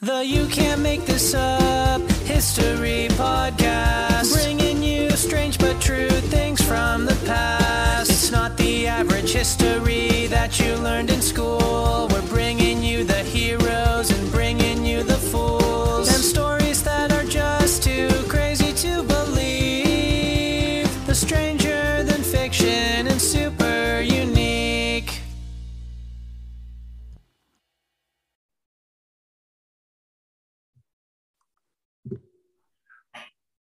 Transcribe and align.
The 0.00 0.24
You 0.24 0.46
Can't 0.46 0.80
Make 0.80 1.06
This 1.06 1.34
Up 1.34 2.00
History 2.22 3.08
Podcast. 3.10 4.32
Bringing 4.32 4.80
you 4.80 5.10
strange 5.10 5.58
but 5.58 5.80
true 5.80 6.08
things 6.08 6.62
from 6.62 7.04
the 7.04 7.16
past. 7.26 8.08
It's 8.08 8.30
not 8.30 8.56
the 8.56 8.86
average 8.86 9.32
history 9.32 10.26
that 10.28 10.60
you 10.60 10.76
learned 10.76 11.10
in 11.10 11.20
school. 11.20 12.06
We're 12.12 12.28
bringing 12.28 12.57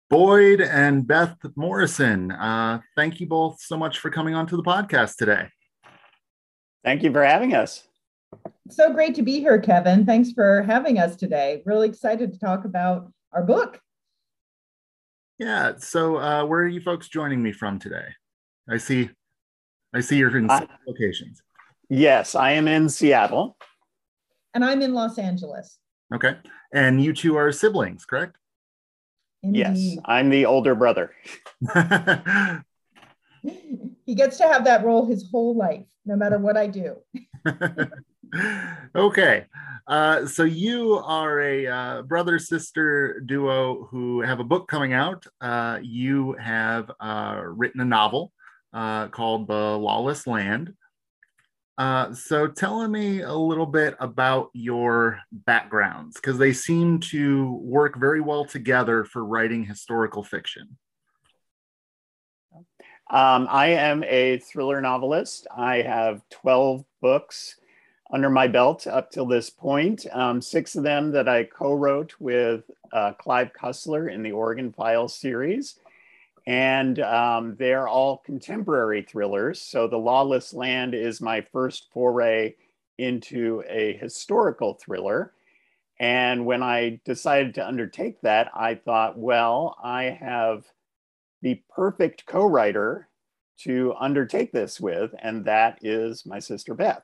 Boyd 0.09 0.61
and 0.61 1.05
Beth 1.05 1.35
Morrison, 1.55 2.31
uh, 2.31 2.79
thank 2.95 3.19
you 3.19 3.27
both 3.27 3.59
so 3.61 3.75
much 3.75 3.99
for 3.99 4.09
coming 4.09 4.35
on 4.35 4.47
to 4.47 4.55
the 4.55 4.63
podcast 4.63 5.17
today. 5.17 5.49
Thank 6.85 7.03
you 7.03 7.11
for 7.11 7.23
having 7.23 7.53
us. 7.53 7.85
So 8.69 8.93
great 8.93 9.15
to 9.15 9.21
be 9.21 9.39
here, 9.39 9.59
Kevin. 9.59 10.05
Thanks 10.05 10.31
for 10.31 10.63
having 10.63 10.97
us 10.97 11.17
today. 11.17 11.61
Really 11.65 11.89
excited 11.89 12.31
to 12.33 12.39
talk 12.39 12.63
about 12.63 13.11
our 13.33 13.43
book. 13.43 13.81
Yeah. 15.39 15.73
So, 15.79 16.17
uh, 16.17 16.45
where 16.45 16.61
are 16.61 16.67
you 16.67 16.81
folks 16.81 17.09
joining 17.09 17.43
me 17.43 17.51
from 17.51 17.77
today? 17.77 18.07
I 18.69 18.77
see, 18.77 19.09
I 19.93 19.99
see 19.99 20.17
you're 20.17 20.35
in 20.37 20.49
I- 20.49 20.67
locations. 20.87 21.41
Yes, 21.89 22.35
I 22.35 22.51
am 22.51 22.67
in 22.67 22.89
Seattle. 22.89 23.57
And 24.53 24.63
I'm 24.63 24.81
in 24.81 24.93
Los 24.93 25.17
Angeles. 25.17 25.79
Okay, 26.13 26.35
and 26.73 27.03
you 27.03 27.13
two 27.13 27.35
are 27.35 27.51
siblings, 27.51 28.05
correct? 28.05 28.37
Yes, 29.43 29.97
I'm 30.05 30.29
the 30.29 30.45
older 30.45 30.75
brother. 30.75 31.11
He 34.07 34.15
gets 34.15 34.37
to 34.37 34.45
have 34.45 34.63
that 34.63 34.85
role 34.85 35.05
his 35.05 35.29
whole 35.29 35.55
life, 35.55 35.85
no 36.05 36.15
matter 36.15 36.39
what 36.39 36.55
I 36.55 36.67
do. 36.67 36.95
okay, 38.95 39.45
uh, 39.85 40.25
so 40.25 40.43
you 40.45 40.93
are 40.93 41.41
a 41.41 41.67
uh, 41.67 42.01
brother 42.03 42.39
sister 42.39 43.21
duo 43.25 43.85
who 43.91 44.21
have 44.21 44.39
a 44.39 44.45
book 44.45 44.69
coming 44.69 44.93
out. 44.93 45.25
Uh, 45.41 45.79
you 45.81 46.37
have 46.39 46.89
uh, 47.01 47.41
written 47.43 47.81
a 47.81 47.85
novel 47.85 48.31
uh, 48.73 49.09
called 49.09 49.47
The 49.47 49.77
Lawless 49.77 50.25
Land. 50.25 50.73
Uh, 51.77 52.11
so 52.11 52.47
tell 52.47 52.87
me 52.87 53.21
a 53.21 53.33
little 53.33 53.67
bit 53.67 53.95
about 53.99 54.49
your 54.53 55.19
backgrounds 55.31 56.15
because 56.15 56.39
they 56.39 56.51
seem 56.51 56.99
to 56.99 57.51
work 57.61 57.99
very 57.99 58.19
well 58.19 58.45
together 58.45 59.03
for 59.03 59.23
writing 59.23 59.63
historical 59.63 60.23
fiction. 60.23 60.77
Um, 63.09 63.47
I 63.49 63.67
am 63.67 64.03
a 64.03 64.39
thriller 64.39 64.81
novelist. 64.81 65.47
I 65.55 65.83
have 65.83 66.21
12 66.29 66.83
books 66.99 67.57
under 68.11 68.29
my 68.29 68.47
belt 68.47 68.87
up 68.87 69.11
till 69.11 69.25
this 69.25 69.49
point, 69.49 70.05
um, 70.13 70.41
six 70.41 70.75
of 70.75 70.83
them 70.83 71.11
that 71.11 71.27
I 71.29 71.43
co 71.43 71.73
wrote 71.73 72.15
with 72.19 72.63
uh, 72.91 73.13
Clive 73.13 73.51
Cussler 73.53 74.11
in 74.11 74.23
the 74.23 74.31
Oregon 74.31 74.73
Files 74.73 75.13
series. 75.13 75.79
And 76.47 76.99
um, 77.01 77.57
they're 77.59 77.89
all 77.89 78.19
contemporary 78.25 79.01
thrillers. 79.01 79.61
So, 79.61 79.85
The 79.85 79.97
Lawless 79.97 80.53
Land 80.53 80.95
is 80.95 81.19
my 81.19 81.41
first 81.51 81.89
foray 81.93 82.55
into 82.97 83.63
a 83.67 83.97
historical 83.97 84.75
thriller. 84.75 85.33
And 85.99 86.45
when 86.45 86.63
I 86.63 87.01
decided 87.03 87.55
to 87.55 87.67
undertake 87.67 88.21
that, 88.21 88.49
I 88.55 88.75
thought, 88.75 89.17
well, 89.17 89.75
I 89.83 90.03
have 90.03 90.63
the 91.41 91.61
perfect 91.75 92.25
co 92.25 92.45
writer 92.45 93.09
to 93.63 93.93
undertake 93.99 94.53
this 94.53 94.79
with, 94.79 95.13
and 95.21 95.43
that 95.45 95.79
is 95.81 96.25
my 96.25 96.39
sister 96.39 96.73
Beth. 96.73 97.03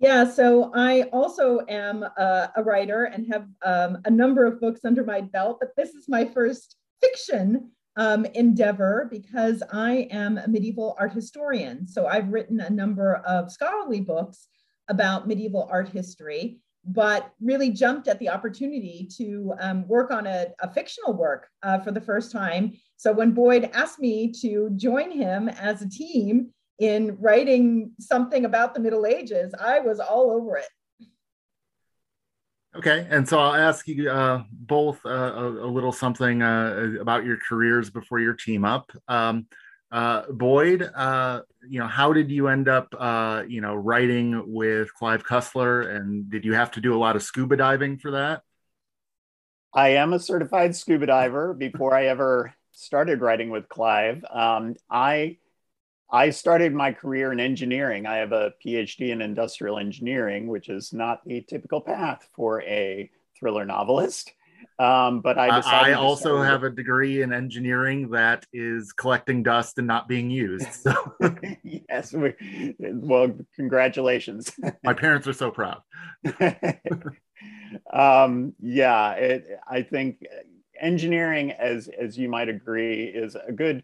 Yeah, 0.00 0.28
so 0.28 0.70
I 0.74 1.02
also 1.12 1.60
am 1.66 2.02
a, 2.02 2.52
a 2.56 2.62
writer 2.62 3.04
and 3.04 3.32
have 3.32 3.46
um, 3.64 4.02
a 4.04 4.10
number 4.10 4.44
of 4.44 4.60
books 4.60 4.80
under 4.84 5.02
my 5.02 5.22
belt, 5.22 5.58
but 5.60 5.74
this 5.76 5.94
is 5.94 6.08
my 6.08 6.26
first 6.26 6.76
fiction 7.00 7.70
um, 7.96 8.24
endeavor 8.26 9.08
because 9.10 9.62
I 9.72 10.08
am 10.10 10.38
a 10.38 10.48
medieval 10.48 10.96
art 10.98 11.12
historian. 11.12 11.86
So 11.86 12.06
I've 12.06 12.32
written 12.32 12.60
a 12.60 12.70
number 12.70 13.16
of 13.26 13.52
scholarly 13.52 14.00
books 14.00 14.48
about 14.88 15.28
medieval 15.28 15.68
art 15.70 15.88
history, 15.88 16.60
but 16.84 17.32
really 17.40 17.70
jumped 17.70 18.08
at 18.08 18.18
the 18.18 18.28
opportunity 18.28 19.08
to 19.16 19.54
um, 19.60 19.86
work 19.86 20.10
on 20.10 20.26
a, 20.26 20.46
a 20.60 20.72
fictional 20.72 21.12
work 21.12 21.48
uh, 21.62 21.78
for 21.78 21.92
the 21.92 22.00
first 22.00 22.32
time. 22.32 22.72
So 22.96 23.12
when 23.12 23.32
Boyd 23.32 23.70
asked 23.72 24.00
me 24.00 24.32
to 24.40 24.70
join 24.76 25.10
him 25.10 25.48
as 25.48 25.82
a 25.82 25.88
team 25.88 26.50
in 26.78 27.16
writing 27.20 27.92
something 28.00 28.44
about 28.44 28.74
the 28.74 28.80
Middle 28.80 29.06
Ages, 29.06 29.54
I 29.60 29.80
was 29.80 30.00
all 30.00 30.30
over 30.30 30.56
it. 30.56 30.66
Okay, 32.74 33.06
and 33.10 33.28
so 33.28 33.38
I'll 33.38 33.54
ask 33.54 33.86
you 33.86 34.10
uh, 34.10 34.44
both 34.50 35.04
uh, 35.04 35.08
a, 35.08 35.66
a 35.66 35.70
little 35.70 35.92
something 35.92 36.42
uh, 36.42 36.94
about 37.00 37.24
your 37.24 37.36
careers 37.46 37.90
before 37.90 38.18
your 38.18 38.32
team 38.32 38.64
up. 38.64 38.90
Um, 39.08 39.46
uh, 39.90 40.22
Boyd, 40.30 40.90
uh, 40.94 41.42
you 41.68 41.78
know, 41.78 41.86
how 41.86 42.14
did 42.14 42.30
you 42.30 42.48
end 42.48 42.68
up, 42.68 42.94
uh, 42.98 43.42
you 43.46 43.60
know, 43.60 43.74
writing 43.74 44.42
with 44.46 44.92
Clive 44.94 45.22
Cussler, 45.22 45.94
and 45.94 46.30
did 46.30 46.46
you 46.46 46.54
have 46.54 46.70
to 46.72 46.80
do 46.80 46.94
a 46.94 46.98
lot 46.98 47.14
of 47.14 47.22
scuba 47.22 47.58
diving 47.58 47.98
for 47.98 48.12
that? 48.12 48.40
I 49.74 49.90
am 49.90 50.14
a 50.14 50.18
certified 50.18 50.74
scuba 50.74 51.04
diver 51.04 51.52
before 51.52 51.94
I 51.94 52.06
ever 52.06 52.54
started 52.72 53.20
writing 53.20 53.50
with 53.50 53.68
Clive. 53.68 54.24
Um, 54.30 54.76
I 54.90 55.36
I 56.12 56.28
started 56.28 56.74
my 56.74 56.92
career 56.92 57.32
in 57.32 57.40
engineering. 57.40 58.06
I 58.06 58.16
have 58.16 58.32
a 58.32 58.52
PhD 58.64 59.10
in 59.10 59.22
industrial 59.22 59.78
engineering, 59.78 60.46
which 60.46 60.68
is 60.68 60.92
not 60.92 61.24
the 61.24 61.40
typical 61.40 61.80
path 61.80 62.28
for 62.34 62.60
a 62.62 63.10
thriller 63.38 63.64
novelist. 63.64 64.30
Um, 64.78 65.20
but 65.20 65.38
I 65.38 65.48
I, 65.48 65.56
decided. 65.56 65.86
I 65.86 65.90
to 65.90 65.98
also 65.98 66.36
start- 66.36 66.48
have 66.48 66.64
a 66.64 66.70
degree 66.70 67.22
in 67.22 67.32
engineering 67.32 68.10
that 68.10 68.44
is 68.52 68.92
collecting 68.92 69.42
dust 69.42 69.78
and 69.78 69.86
not 69.86 70.06
being 70.06 70.30
used. 70.30 70.70
So 70.72 70.92
yes. 71.62 72.12
We, 72.12 72.34
well, 72.78 73.32
congratulations. 73.56 74.52
my 74.84 74.92
parents 74.92 75.26
are 75.26 75.32
so 75.32 75.50
proud. 75.50 75.80
um, 77.92 78.54
yeah, 78.60 79.12
it, 79.12 79.46
I 79.68 79.82
think 79.82 80.24
engineering, 80.80 81.52
as 81.52 81.88
as 81.88 82.18
you 82.18 82.28
might 82.28 82.48
agree, 82.48 83.04
is 83.04 83.34
a 83.34 83.52
good 83.52 83.82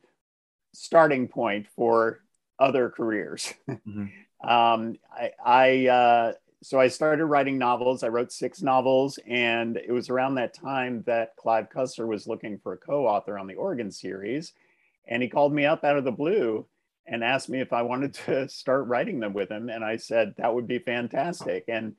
starting 0.73 1.29
point 1.29 1.67
for 1.75 2.21
other 2.59 2.91
careers. 2.91 3.53
Mhm. 3.69 4.11
um, 4.45 4.97
I, 5.13 5.31
I 5.45 5.87
uh, 5.87 6.33
so 6.63 6.81
I 6.81 6.89
started 6.89 7.27
writing 7.27 7.59
novels. 7.59 8.03
I 8.03 8.09
wrote 8.09 8.33
six 8.33 8.63
novels, 8.63 9.19
and 9.27 9.77
it 9.77 9.93
was 9.93 10.11
around 10.11 10.35
that 10.37 10.55
time 10.55 11.03
that 11.07 11.37
Clive 11.37 11.69
Cussler 11.71 12.07
was 12.07 12.27
looking 12.27 12.59
for 12.59 12.73
a 12.73 12.79
co-author 12.79 13.39
on 13.39 13.47
the 13.47 13.55
Oregon 13.55 13.91
series, 13.91 14.53
and 15.07 15.23
he 15.23 15.29
called 15.29 15.53
me 15.53 15.65
up 15.67 15.85
out 15.85 15.97
of 15.97 16.05
the 16.05 16.13
blue 16.13 16.67
and 17.07 17.25
asked 17.25 17.49
me 17.49 17.61
if 17.61 17.73
I 17.73 17.83
wanted 17.83 18.15
to 18.15 18.49
start 18.51 18.87
writing 18.87 19.21
them 19.21 19.33
with 19.35 19.51
him, 19.51 19.69
and 19.69 19.85
I 19.85 19.97
said 19.97 20.35
that 20.37 20.55
would 20.55 20.67
be 20.67 20.79
fantastic. 20.79 21.65
And 21.69 21.95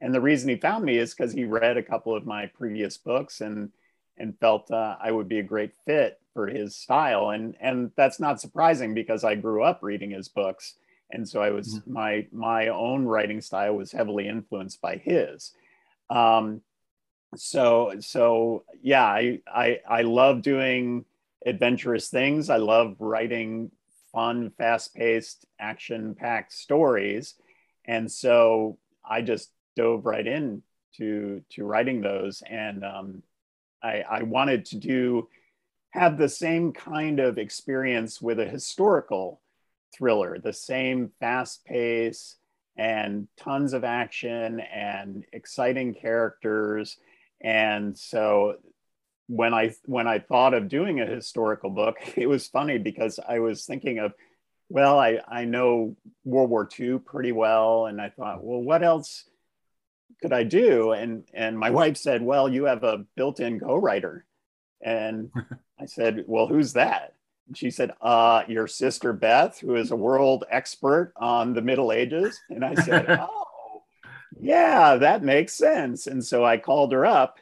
and 0.00 0.14
the 0.14 0.20
reason 0.20 0.48
he 0.48 0.56
found 0.56 0.84
me 0.84 0.98
is 0.98 1.14
because 1.14 1.32
he 1.32 1.44
read 1.44 1.76
a 1.76 1.82
couple 1.82 2.14
of 2.14 2.26
my 2.26 2.46
previous 2.46 2.96
books 2.96 3.40
and 3.40 3.70
and 4.18 4.38
felt 4.38 4.70
uh, 4.70 4.96
I 5.00 5.10
would 5.10 5.28
be 5.28 5.38
a 5.38 5.42
great 5.42 5.72
fit 5.86 6.20
for 6.32 6.46
his 6.46 6.76
style. 6.76 7.30
And 7.30 7.56
and 7.60 7.90
that's 7.96 8.20
not 8.20 8.40
surprising 8.40 8.94
because 8.94 9.24
I 9.24 9.34
grew 9.34 9.62
up 9.62 9.80
reading 9.82 10.10
his 10.10 10.28
books, 10.28 10.74
and 11.10 11.28
so 11.28 11.40
I 11.40 11.50
was 11.50 11.80
my 11.86 12.26
my 12.32 12.68
own 12.68 13.06
writing 13.06 13.40
style 13.40 13.74
was 13.74 13.92
heavily 13.92 14.28
influenced 14.28 14.80
by 14.80 14.96
his. 14.96 15.52
Um, 16.10 16.60
so 17.36 17.94
so 18.00 18.64
yeah, 18.82 19.04
I 19.04 19.40
I 19.46 19.80
I 19.88 20.02
love 20.02 20.42
doing 20.42 21.04
adventurous 21.46 22.08
things. 22.08 22.50
I 22.50 22.56
love 22.56 22.96
writing 22.98 23.70
fun, 24.12 24.50
fast-paced, 24.56 25.44
action-packed 25.58 26.52
stories, 26.52 27.34
and 27.84 28.10
so 28.10 28.78
I 29.08 29.22
just 29.22 29.50
dove 29.76 30.06
right 30.06 30.26
in 30.26 30.62
to 30.96 31.42
to 31.50 31.64
writing 31.64 32.00
those 32.00 32.42
and 32.48 32.84
um, 32.84 33.22
I, 33.84 34.04
I 34.08 34.22
wanted 34.22 34.64
to 34.66 34.76
do 34.76 35.28
have 35.90 36.18
the 36.18 36.28
same 36.28 36.72
kind 36.72 37.20
of 37.20 37.38
experience 37.38 38.20
with 38.20 38.40
a 38.40 38.44
historical 38.44 39.40
thriller 39.96 40.38
the 40.42 40.52
same 40.52 41.12
fast 41.20 41.64
pace 41.64 42.36
and 42.76 43.28
tons 43.36 43.72
of 43.72 43.84
action 43.84 44.58
and 44.60 45.24
exciting 45.32 45.94
characters. 45.94 46.96
And 47.40 47.96
so 47.96 48.56
when 49.26 49.54
i 49.54 49.72
when 49.86 50.06
i 50.06 50.18
thought 50.18 50.52
of 50.52 50.68
doing 50.68 51.00
a 51.00 51.06
historical 51.06 51.70
book 51.70 51.96
it 52.16 52.26
was 52.26 52.46
funny 52.46 52.76
because 52.76 53.18
i 53.26 53.38
was 53.38 53.64
thinking 53.64 53.98
of 53.98 54.12
well 54.68 54.98
i 54.98 55.18
i 55.28 55.46
know 55.46 55.96
world 56.24 56.50
war 56.50 56.68
ii 56.78 56.98
pretty 56.98 57.32
well. 57.32 57.86
And 57.86 58.00
i 58.00 58.10
thought 58.10 58.44
well 58.44 58.60
what 58.60 58.82
else 58.82 59.24
could 60.20 60.32
I 60.32 60.42
do? 60.42 60.92
And 60.92 61.24
and 61.34 61.58
my 61.58 61.70
wife 61.80 61.96
said, 61.96 62.22
Well, 62.22 62.48
you 62.48 62.64
have 62.64 62.84
a 62.84 63.04
built-in 63.16 63.60
co-writer. 63.60 64.24
And 64.82 65.30
I 65.80 65.86
said, 65.86 66.24
Well, 66.26 66.46
who's 66.46 66.72
that? 66.74 67.14
And 67.46 67.56
she 67.56 67.70
said, 67.70 67.92
uh, 68.00 68.42
your 68.48 68.66
sister 68.66 69.12
Beth, 69.12 69.60
who 69.60 69.76
is 69.76 69.90
a 69.90 69.96
world 69.96 70.44
expert 70.50 71.12
on 71.16 71.52
the 71.52 71.60
Middle 71.60 71.92
Ages. 71.92 72.40
And 72.48 72.64
I 72.64 72.74
said, 72.74 73.06
Oh, 73.20 73.82
yeah, 74.40 74.96
that 74.96 75.22
makes 75.22 75.52
sense. 75.52 76.06
And 76.06 76.24
so 76.24 76.44
I 76.44 76.56
called 76.56 76.92
her 76.92 77.04
up 77.04 77.38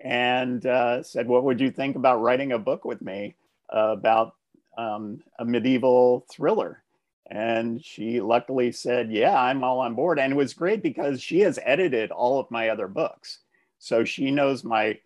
and 0.00 0.64
uh, 0.66 1.02
said, 1.02 1.28
What 1.28 1.44
would 1.44 1.60
you 1.60 1.70
think 1.70 1.96
about 1.96 2.20
writing 2.20 2.52
a 2.52 2.58
book 2.58 2.84
with 2.84 3.00
me 3.00 3.36
about 3.68 4.34
um, 4.76 5.22
a 5.38 5.44
medieval 5.44 6.26
thriller? 6.32 6.82
And 7.30 7.84
she 7.84 8.20
luckily 8.20 8.72
said, 8.72 9.12
Yeah, 9.12 9.38
I'm 9.38 9.62
all 9.62 9.80
on 9.80 9.94
board. 9.94 10.18
And 10.18 10.32
it 10.32 10.36
was 10.36 10.54
great 10.54 10.82
because 10.82 11.20
she 11.20 11.40
has 11.40 11.58
edited 11.62 12.10
all 12.10 12.40
of 12.40 12.50
my 12.50 12.70
other 12.70 12.88
books. 12.88 13.40
So 13.78 14.04
she 14.04 14.30
knows 14.30 14.64
my 14.64 14.98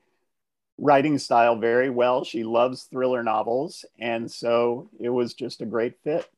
writing 0.78 1.18
style 1.18 1.56
very 1.56 1.90
well. 1.90 2.24
She 2.24 2.44
loves 2.44 2.84
thriller 2.84 3.22
novels. 3.22 3.84
And 3.98 4.30
so 4.30 4.88
it 5.00 5.10
was 5.10 5.34
just 5.34 5.60
a 5.60 5.66
great 5.66 5.94
fit. 6.04 6.28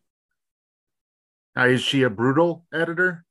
Now, 1.55 1.67
is 1.67 1.83
she 1.83 2.03
a 2.03 2.11
brutal 2.11 2.65
editor? 2.73 3.25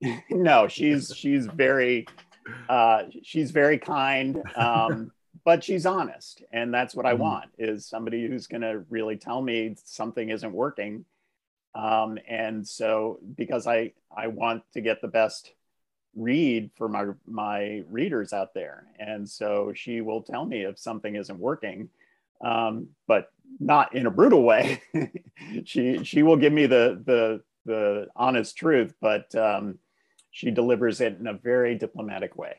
no, 0.30 0.68
she's 0.68 1.12
she's 1.16 1.46
very 1.46 2.06
uh, 2.68 3.04
she's 3.22 3.50
very 3.50 3.78
kind, 3.78 4.42
um, 4.56 5.10
but 5.44 5.62
she's 5.64 5.86
honest, 5.86 6.42
and 6.52 6.72
that's 6.72 6.94
what 6.94 7.06
I 7.06 7.12
mm-hmm. 7.12 7.22
want 7.22 7.50
is 7.58 7.86
somebody 7.86 8.26
who's 8.26 8.46
going 8.46 8.62
to 8.62 8.84
really 8.88 9.16
tell 9.16 9.42
me 9.42 9.76
something 9.84 10.30
isn't 10.30 10.52
working. 10.52 11.04
Um, 11.74 12.18
and 12.28 12.66
so, 12.66 13.18
because 13.36 13.66
I 13.66 13.92
I 14.16 14.28
want 14.28 14.62
to 14.74 14.80
get 14.80 15.00
the 15.00 15.08
best 15.08 15.52
read 16.16 16.70
for 16.76 16.88
my 16.88 17.06
my 17.26 17.82
readers 17.90 18.32
out 18.32 18.54
there 18.54 18.86
and 18.98 19.28
so 19.28 19.72
she 19.74 20.00
will 20.00 20.22
tell 20.22 20.44
me 20.44 20.62
if 20.62 20.78
something 20.78 21.16
isn't 21.16 21.38
working 21.38 21.88
um, 22.44 22.88
but 23.06 23.32
not 23.58 23.94
in 23.94 24.06
a 24.06 24.10
brutal 24.10 24.42
way 24.42 24.80
she 25.64 26.02
she 26.04 26.22
will 26.22 26.36
give 26.36 26.52
me 26.52 26.66
the 26.66 27.02
the 27.04 27.42
the 27.66 28.06
honest 28.14 28.56
truth 28.56 28.94
but 29.00 29.34
um, 29.34 29.78
she 30.30 30.50
delivers 30.50 31.00
it 31.00 31.18
in 31.18 31.26
a 31.26 31.34
very 31.34 31.74
diplomatic 31.74 32.36
way 32.36 32.54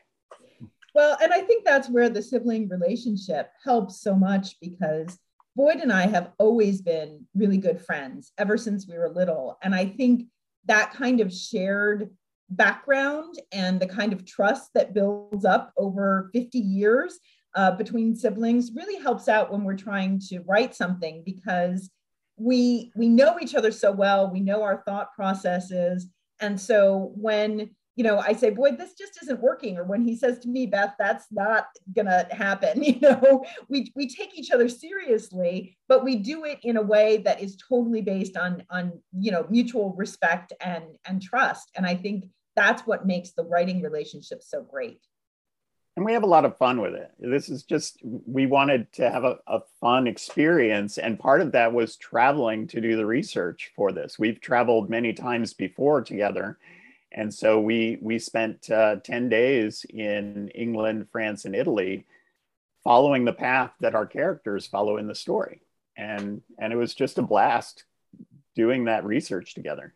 well 0.96 1.16
and 1.22 1.32
i 1.32 1.40
think 1.40 1.64
that's 1.64 1.90
where 1.90 2.08
the 2.08 2.22
sibling 2.22 2.68
relationship 2.68 3.50
helps 3.62 4.00
so 4.00 4.14
much 4.14 4.56
because 4.60 5.18
boyd 5.54 5.76
and 5.76 5.92
i 5.92 6.06
have 6.06 6.32
always 6.38 6.80
been 6.80 7.24
really 7.34 7.58
good 7.58 7.80
friends 7.80 8.32
ever 8.38 8.56
since 8.56 8.88
we 8.88 8.96
were 8.98 9.10
little. 9.10 9.58
And 9.62 9.74
i 9.74 9.84
think 9.84 10.24
that 10.64 10.92
kind 10.92 11.20
of 11.20 11.32
shared 11.32 12.10
background 12.48 13.34
and 13.52 13.78
the 13.78 13.86
kind 13.86 14.12
of 14.12 14.24
trust 14.24 14.70
that 14.74 14.94
builds 14.94 15.44
up 15.44 15.72
over 15.76 16.30
50 16.32 16.58
years 16.58 17.18
uh, 17.54 17.72
between 17.72 18.14
siblings 18.14 18.72
really 18.74 19.00
helps 19.02 19.28
out 19.28 19.50
when 19.50 19.64
we're 19.64 19.76
trying 19.76 20.20
to 20.28 20.40
write 20.40 20.74
something 20.74 21.22
because 21.24 21.90
we 22.36 22.92
we 22.94 23.08
know 23.08 23.38
each 23.40 23.54
other 23.54 23.72
so 23.72 23.90
well. 23.90 24.30
We 24.30 24.40
know 24.40 24.62
our 24.62 24.82
thought 24.86 25.14
processes. 25.14 26.06
And 26.40 26.60
so 26.60 27.12
when 27.14 27.70
you 27.96 28.04
know 28.04 28.18
i 28.18 28.32
say 28.32 28.50
boy 28.50 28.70
this 28.70 28.94
just 28.94 29.20
isn't 29.22 29.40
working 29.40 29.76
or 29.76 29.84
when 29.84 30.02
he 30.02 30.14
says 30.14 30.38
to 30.38 30.48
me 30.48 30.66
beth 30.66 30.94
that's 30.98 31.26
not 31.30 31.66
gonna 31.94 32.26
happen 32.30 32.82
you 32.82 33.00
know 33.00 33.44
we 33.68 33.92
we 33.96 34.08
take 34.08 34.38
each 34.38 34.50
other 34.50 34.68
seriously 34.68 35.76
but 35.88 36.04
we 36.04 36.16
do 36.16 36.44
it 36.44 36.58
in 36.62 36.76
a 36.76 36.82
way 36.82 37.16
that 37.18 37.42
is 37.42 37.56
totally 37.56 38.02
based 38.02 38.36
on 38.36 38.62
on 38.70 38.92
you 39.18 39.32
know 39.32 39.46
mutual 39.50 39.94
respect 39.94 40.52
and 40.60 40.84
and 41.06 41.20
trust 41.20 41.72
and 41.74 41.84
i 41.84 41.94
think 41.94 42.24
that's 42.56 42.86
what 42.86 43.06
makes 43.06 43.32
the 43.32 43.44
writing 43.44 43.82
relationship 43.82 44.42
so 44.42 44.62
great. 44.62 45.00
And 45.94 46.04
we 46.04 46.12
have 46.12 46.24
a 46.24 46.26
lot 46.26 46.44
of 46.44 46.58
fun 46.58 46.80
with 46.80 46.94
it. 46.94 47.10
This 47.18 47.48
is 47.48 47.62
just, 47.62 47.98
we 48.02 48.46
wanted 48.46 48.92
to 48.94 49.10
have 49.10 49.24
a, 49.24 49.38
a 49.46 49.60
fun 49.80 50.06
experience. 50.06 50.98
And 50.98 51.18
part 51.18 51.40
of 51.40 51.52
that 51.52 51.72
was 51.72 51.96
traveling 51.96 52.66
to 52.68 52.80
do 52.80 52.96
the 52.96 53.06
research 53.06 53.72
for 53.74 53.92
this. 53.92 54.18
We've 54.18 54.40
traveled 54.40 54.90
many 54.90 55.14
times 55.14 55.54
before 55.54 56.02
together. 56.02 56.58
And 57.16 57.32
so 57.32 57.58
we, 57.58 57.98
we 58.02 58.18
spent 58.18 58.70
uh, 58.70 58.96
10 59.02 59.30
days 59.30 59.86
in 59.88 60.48
England, 60.54 61.08
France, 61.10 61.46
and 61.46 61.56
Italy 61.56 62.06
following 62.84 63.24
the 63.24 63.32
path 63.32 63.72
that 63.80 63.94
our 63.94 64.06
characters 64.06 64.66
follow 64.66 64.98
in 64.98 65.08
the 65.08 65.14
story. 65.14 65.62
And, 65.96 66.42
and 66.58 66.74
it 66.74 66.76
was 66.76 66.94
just 66.94 67.18
a 67.18 67.22
blast 67.22 67.84
doing 68.54 68.84
that 68.84 69.04
research 69.04 69.54
together. 69.54 69.94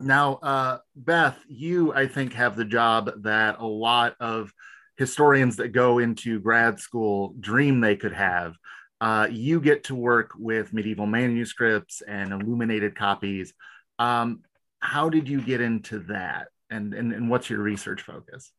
Now, 0.00 0.34
uh, 0.36 0.78
Beth, 0.96 1.38
you, 1.46 1.92
I 1.92 2.06
think, 2.06 2.32
have 2.32 2.56
the 2.56 2.64
job 2.64 3.10
that 3.22 3.58
a 3.58 3.66
lot 3.66 4.16
of 4.18 4.52
historians 4.96 5.56
that 5.56 5.68
go 5.68 5.98
into 5.98 6.40
grad 6.40 6.80
school 6.80 7.34
dream 7.38 7.80
they 7.80 7.96
could 7.96 8.14
have. 8.14 8.54
Uh, 9.00 9.28
you 9.30 9.60
get 9.60 9.84
to 9.84 9.94
work 9.94 10.32
with 10.36 10.72
medieval 10.72 11.06
manuscripts 11.06 12.00
and 12.00 12.32
illuminated 12.32 12.96
copies. 12.96 13.52
Um, 13.98 14.40
how 14.80 15.08
did 15.08 15.28
you 15.28 15.40
get 15.40 15.60
into 15.60 16.00
that? 16.00 16.48
And, 16.70 16.94
and, 16.94 17.12
and 17.12 17.30
what's 17.30 17.48
your 17.48 17.60
research 17.60 18.02
focus? 18.02 18.52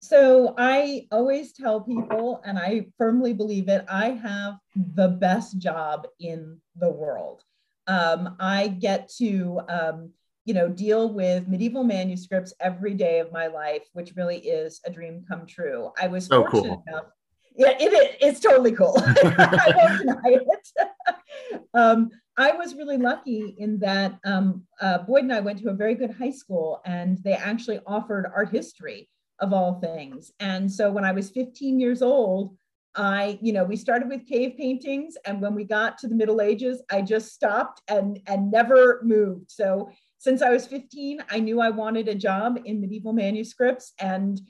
So 0.00 0.54
I 0.58 1.06
always 1.10 1.52
tell 1.52 1.80
people, 1.80 2.42
and 2.44 2.58
I 2.58 2.86
firmly 2.98 3.32
believe 3.32 3.68
it, 3.68 3.84
I 3.88 4.10
have 4.10 4.54
the 4.74 5.08
best 5.08 5.58
job 5.58 6.06
in 6.20 6.60
the 6.76 6.90
world. 6.90 7.42
Um, 7.86 8.36
I 8.38 8.68
get 8.68 9.10
to 9.18 9.60
um, 9.68 10.10
you 10.44 10.52
know, 10.52 10.68
deal 10.68 11.12
with 11.12 11.48
medieval 11.48 11.84
manuscripts 11.84 12.52
every 12.60 12.94
day 12.94 13.18
of 13.18 13.32
my 13.32 13.46
life, 13.46 13.82
which 13.94 14.12
really 14.14 14.38
is 14.38 14.80
a 14.84 14.90
dream 14.90 15.24
come 15.26 15.46
true. 15.46 15.90
I 16.00 16.06
was 16.06 16.26
so 16.26 16.42
fortunate 16.42 16.62
cool. 16.68 16.84
enough. 16.86 17.04
Yeah, 17.56 17.72
it 17.80 17.92
is. 17.92 18.16
It's 18.20 18.40
totally 18.40 18.72
cool. 18.72 18.94
I 18.98 19.72
won't 19.76 19.98
deny 20.00 20.20
it. 20.24 20.68
Um, 21.74 22.10
I 22.36 22.52
was 22.52 22.74
really 22.74 22.96
lucky 22.96 23.54
in 23.58 23.78
that 23.80 24.18
um, 24.24 24.64
uh, 24.80 24.98
Boyd 24.98 25.24
and 25.24 25.32
I 25.32 25.40
went 25.40 25.60
to 25.60 25.70
a 25.70 25.74
very 25.74 25.94
good 25.94 26.10
high 26.12 26.30
school, 26.30 26.80
and 26.84 27.18
they 27.22 27.34
actually 27.34 27.80
offered 27.86 28.30
art 28.34 28.50
history 28.50 29.08
of 29.40 29.52
all 29.52 29.80
things. 29.80 30.32
And 30.40 30.70
so 30.70 30.90
when 30.90 31.04
I 31.04 31.12
was 31.12 31.30
15 31.30 31.78
years 31.78 32.02
old, 32.02 32.56
I, 32.96 33.38
you 33.42 33.52
know, 33.52 33.64
we 33.64 33.76
started 33.76 34.08
with 34.08 34.26
cave 34.26 34.54
paintings, 34.56 35.16
and 35.26 35.40
when 35.40 35.54
we 35.54 35.64
got 35.64 35.98
to 35.98 36.08
the 36.08 36.14
Middle 36.14 36.40
Ages, 36.40 36.82
I 36.90 37.02
just 37.02 37.32
stopped 37.32 37.82
and 37.88 38.20
and 38.26 38.50
never 38.50 39.00
moved. 39.02 39.50
So 39.50 39.90
since 40.18 40.42
I 40.42 40.50
was 40.50 40.66
15, 40.66 41.22
I 41.30 41.38
knew 41.38 41.60
I 41.60 41.70
wanted 41.70 42.08
a 42.08 42.14
job 42.14 42.58
in 42.64 42.80
medieval 42.80 43.12
manuscripts. 43.12 43.92
And 43.98 44.40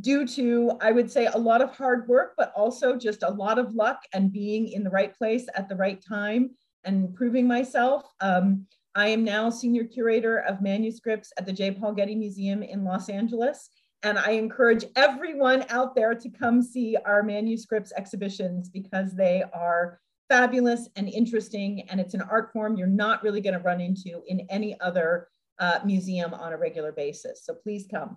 due 0.00 0.26
to, 0.26 0.72
I 0.80 0.92
would 0.92 1.10
say, 1.10 1.26
a 1.26 1.38
lot 1.38 1.62
of 1.62 1.74
hard 1.74 2.08
work, 2.08 2.34
but 2.36 2.52
also 2.56 2.96
just 2.96 3.22
a 3.22 3.30
lot 3.30 3.58
of 3.58 3.74
luck 3.74 4.00
and 4.12 4.32
being 4.32 4.68
in 4.68 4.84
the 4.84 4.90
right 4.90 5.16
place 5.16 5.46
at 5.54 5.68
the 5.68 5.76
right 5.76 6.02
time 6.06 6.50
and 6.84 7.14
proving 7.14 7.46
myself, 7.46 8.04
um, 8.20 8.66
I 8.94 9.08
am 9.08 9.24
now 9.24 9.48
senior 9.50 9.84
curator 9.84 10.38
of 10.38 10.60
manuscripts 10.60 11.32
at 11.38 11.46
the 11.46 11.52
J. 11.52 11.70
Paul 11.70 11.94
Getty 11.94 12.14
Museum 12.14 12.62
in 12.62 12.84
Los 12.84 13.08
Angeles. 13.08 13.70
And 14.02 14.18
I 14.18 14.32
encourage 14.32 14.84
everyone 14.96 15.64
out 15.68 15.94
there 15.94 16.14
to 16.14 16.28
come 16.28 16.60
see 16.60 16.96
our 17.06 17.22
manuscripts 17.22 17.92
exhibitions 17.96 18.68
because 18.68 19.14
they 19.14 19.44
are 19.54 20.00
fabulous 20.28 20.88
and 20.96 21.08
interesting, 21.08 21.86
and 21.90 22.00
it's 22.00 22.14
an 22.14 22.22
art 22.22 22.52
form 22.52 22.76
you're 22.76 22.86
not 22.86 23.22
really 23.22 23.40
going 23.40 23.54
to 23.54 23.60
run 23.60 23.80
into 23.80 24.22
in 24.26 24.46
any 24.50 24.78
other 24.80 25.28
uh, 25.58 25.78
museum 25.84 26.34
on 26.34 26.52
a 26.52 26.56
regular 26.56 26.90
basis. 26.90 27.44
So 27.44 27.54
please 27.54 27.86
come. 27.88 28.16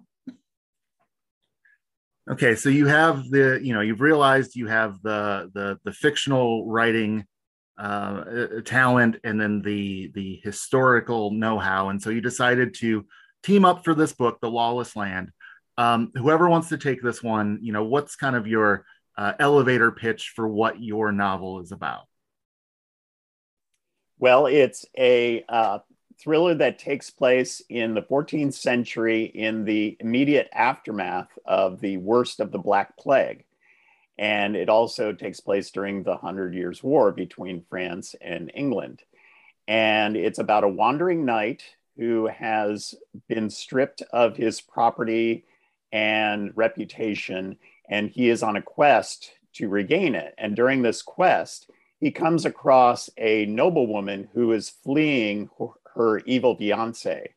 Okay, 2.31 2.55
so 2.55 2.69
you 2.69 2.87
have 2.87 3.29
the, 3.29 3.59
you 3.61 3.73
know, 3.73 3.81
you've 3.81 4.01
realized 4.01 4.55
you 4.55 4.67
have 4.67 4.99
the 5.03 5.51
the 5.53 5.77
the 5.83 5.91
fictional 5.91 6.65
writing 6.67 7.25
uh, 7.77 8.23
talent 8.63 9.17
and 9.23 9.39
then 9.39 9.61
the 9.61 10.11
the 10.13 10.39
historical 10.43 11.31
know-how, 11.31 11.89
and 11.89 12.01
so 12.01 12.09
you 12.09 12.21
decided 12.21 12.73
to 12.75 13.05
team 13.43 13.65
up 13.65 13.83
for 13.83 13.93
this 13.93 14.13
book, 14.13 14.39
The 14.41 14.49
Lawless 14.49 14.95
Land. 14.95 15.31
Um, 15.77 16.11
whoever 16.15 16.49
wants 16.49 16.69
to 16.69 16.77
take 16.77 17.01
this 17.01 17.21
one, 17.21 17.59
you 17.61 17.73
know, 17.73 17.83
what's 17.83 18.15
kind 18.15 18.35
of 18.35 18.47
your 18.47 18.85
uh, 19.17 19.33
elevator 19.39 19.91
pitch 19.91 20.33
for 20.35 20.47
what 20.47 20.81
your 20.81 21.11
novel 21.11 21.59
is 21.59 21.71
about? 21.71 22.03
Well, 24.17 24.45
it's 24.47 24.85
a 24.97 25.43
uh, 25.49 25.79
thriller 26.19 26.55
that 26.55 26.79
takes 26.79 27.09
place 27.09 27.61
in 27.69 27.93
the 27.93 28.01
14th 28.01 28.53
century 28.53 29.23
in 29.23 29.65
the 29.65 29.97
immediate 29.99 30.47
aftermath 30.53 31.37
of 31.45 31.81
the 31.81 31.97
worst 31.97 32.39
of 32.39 32.51
the 32.51 32.57
Black 32.57 32.97
Plague. 32.97 33.43
And 34.17 34.55
it 34.55 34.69
also 34.69 35.11
takes 35.11 35.39
place 35.39 35.71
during 35.71 36.03
the 36.03 36.17
Hundred 36.17 36.53
Years' 36.53 36.81
War 36.81 37.11
between 37.11 37.65
France 37.69 38.15
and 38.21 38.51
England. 38.55 39.01
And 39.67 40.15
it's 40.15 40.39
about 40.39 40.63
a 40.63 40.69
wandering 40.69 41.25
knight 41.25 41.63
who 41.97 42.27
has 42.27 42.95
been 43.27 43.49
stripped 43.49 44.01
of 44.13 44.37
his 44.37 44.61
property 44.61 45.45
and 45.91 46.51
reputation 46.55 47.57
and 47.89 48.09
he 48.09 48.29
is 48.29 48.43
on 48.43 48.55
a 48.55 48.61
quest 48.61 49.31
to 49.53 49.69
regain 49.69 50.15
it. 50.15 50.33
And 50.37 50.55
during 50.55 50.81
this 50.81 51.01
quest, 51.01 51.69
he 51.99 52.11
comes 52.11 52.45
across 52.45 53.09
a 53.17 53.45
noblewoman 53.45 54.29
who 54.33 54.51
is 54.51 54.69
fleeing 54.69 55.49
her 55.95 56.19
evil 56.19 56.55
fiance. 56.55 57.31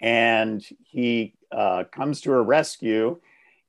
And 0.00 0.64
he 0.84 1.34
uh, 1.50 1.84
comes 1.90 2.20
to 2.22 2.32
her 2.32 2.42
rescue 2.42 3.18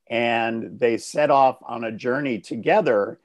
and 0.10 0.80
they 0.80 0.98
set 0.98 1.30
off 1.30 1.58
on 1.62 1.84
a 1.84 1.92
journey 1.92 2.40
together 2.40 3.20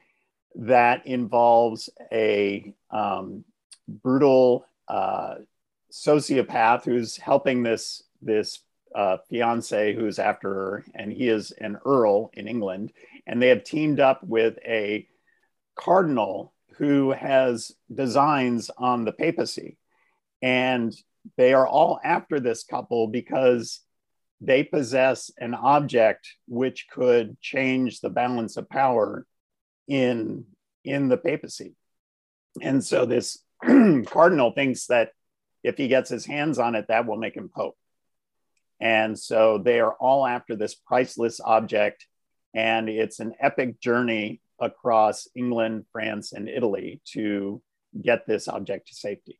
that 0.55 1.07
involves 1.07 1.89
a 2.13 2.75
um, 2.91 3.45
brutal 3.89 4.67
uh, 4.89 5.37
sociopath 5.93 6.85
who's 6.85 7.17
helping 7.17 7.63
this 7.63 8.03
this 8.21 8.61
uh, 8.95 9.17
fiance 9.29 9.95
who's 9.95 10.19
after 10.19 10.53
her, 10.53 10.85
and 10.95 11.13
he 11.13 11.29
is 11.29 11.51
an 11.53 11.79
earl 11.87 12.31
in 12.35 12.47
England, 12.47 12.93
and 13.27 13.41
they 13.41 13.49
have 13.49 13.65
teamed 13.65 14.01
up 14.01 14.23
with 14.23 14.59
a 14.65 15.07
cardinal 15.75 16.53
who 16.77 17.11
has 17.13 17.73
designs 17.93 18.71
on 18.77 19.05
the 19.05 19.13
papacy, 19.13 19.79
and 20.43 20.95
they 21.37 21.55
are 21.55 21.67
all 21.67 22.01
after 22.05 22.41
this 22.41 22.65
couple 22.65 23.07
because 23.07 23.81
they 24.43 24.65
possess 24.65 25.31
an 25.39 25.55
object 25.55 26.29
which 26.49 26.87
could 26.91 27.41
change 27.41 28.01
the 28.01 28.11
balance 28.11 28.57
of 28.57 28.69
power 28.69 29.27
in 29.89 30.45
in 30.85 31.09
the 31.09 31.17
papacy. 31.17 31.75
And 32.61 32.85
so 32.85 33.07
this 33.07 33.39
cardinal 34.07 34.51
thinks 34.51 34.87
that 34.87 35.11
if 35.63 35.77
he 35.77 35.87
gets 35.87 36.11
his 36.11 36.27
hands 36.27 36.59
on 36.59 36.75
it 36.75 36.87
that 36.89 37.07
will 37.07 37.17
make 37.17 37.37
him 37.37 37.49
pope. 37.55 37.77
And 38.81 39.17
so 39.17 39.59
they 39.59 39.79
are 39.79 39.93
all 39.93 40.27
after 40.27 40.57
this 40.57 40.75
priceless 40.75 41.41
object 41.41 42.07
and 42.55 42.89
it's 42.89 43.21
an 43.21 43.35
epic 43.41 43.81
journey 43.81 44.41
across 44.61 45.27
england 45.35 45.85
france 45.93 46.33
and 46.33 46.49
italy 46.49 47.01
to 47.05 47.63
get 48.01 48.27
this 48.27 48.49
object 48.49 48.89
to 48.89 48.95
safety 48.95 49.39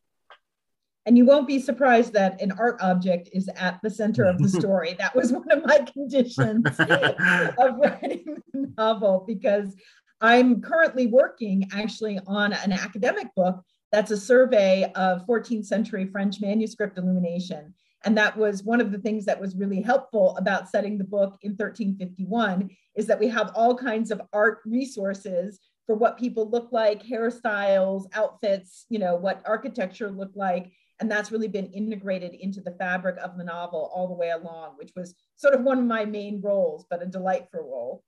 and 1.05 1.17
you 1.17 1.25
won't 1.25 1.47
be 1.47 1.59
surprised 1.59 2.13
that 2.13 2.41
an 2.41 2.51
art 2.53 2.77
object 2.81 3.29
is 3.33 3.49
at 3.57 3.79
the 3.83 3.89
center 3.89 4.23
of 4.23 4.37
the 4.39 4.49
story. 4.59 4.95
that 4.99 5.15
was 5.15 5.31
one 5.31 5.51
of 5.51 5.65
my 5.65 5.79
conditions 5.79 6.65
of 6.79 7.77
writing 7.77 8.37
the 8.53 8.73
novel 8.77 9.23
because 9.27 9.75
I'm 10.21 10.61
currently 10.61 11.07
working 11.07 11.69
actually 11.73 12.19
on 12.27 12.53
an 12.53 12.71
academic 12.71 13.27
book 13.35 13.61
that's 13.91 14.11
a 14.11 14.17
survey 14.17 14.91
of 14.95 15.25
14th 15.27 15.65
century 15.65 16.07
French 16.11 16.41
manuscript 16.41 16.97
illumination. 16.97 17.73
And 18.05 18.17
that 18.17 18.35
was 18.35 18.63
one 18.63 18.81
of 18.81 18.91
the 18.91 18.97
things 18.97 19.25
that 19.25 19.39
was 19.39 19.55
really 19.55 19.81
helpful 19.81 20.35
about 20.37 20.67
setting 20.67 20.97
the 20.97 21.03
book 21.03 21.37
in 21.41 21.51
1351 21.51 22.69
is 22.95 23.05
that 23.07 23.19
we 23.19 23.27
have 23.27 23.51
all 23.55 23.75
kinds 23.77 24.11
of 24.11 24.21
art 24.33 24.59
resources 24.65 25.59
for 25.85 25.95
what 25.95 26.17
people 26.17 26.49
look 26.49 26.71
like, 26.71 27.03
hairstyles, 27.03 28.05
outfits, 28.13 28.85
you 28.89 28.99
know, 28.99 29.15
what 29.15 29.43
architecture 29.45 30.09
looked 30.09 30.37
like 30.37 30.71
and 30.99 31.09
that's 31.09 31.31
really 31.31 31.47
been 31.47 31.67
integrated 31.67 32.33
into 32.33 32.61
the 32.61 32.71
fabric 32.71 33.17
of 33.17 33.37
the 33.37 33.43
novel 33.43 33.91
all 33.93 34.07
the 34.07 34.13
way 34.13 34.29
along, 34.29 34.75
which 34.77 34.91
was 34.95 35.15
sort 35.35 35.53
of 35.53 35.63
one 35.63 35.79
of 35.79 35.85
my 35.85 36.05
main 36.05 36.41
roles, 36.41 36.85
but 36.89 37.01
a 37.01 37.05
delightful 37.05 37.61
role. 37.61 38.03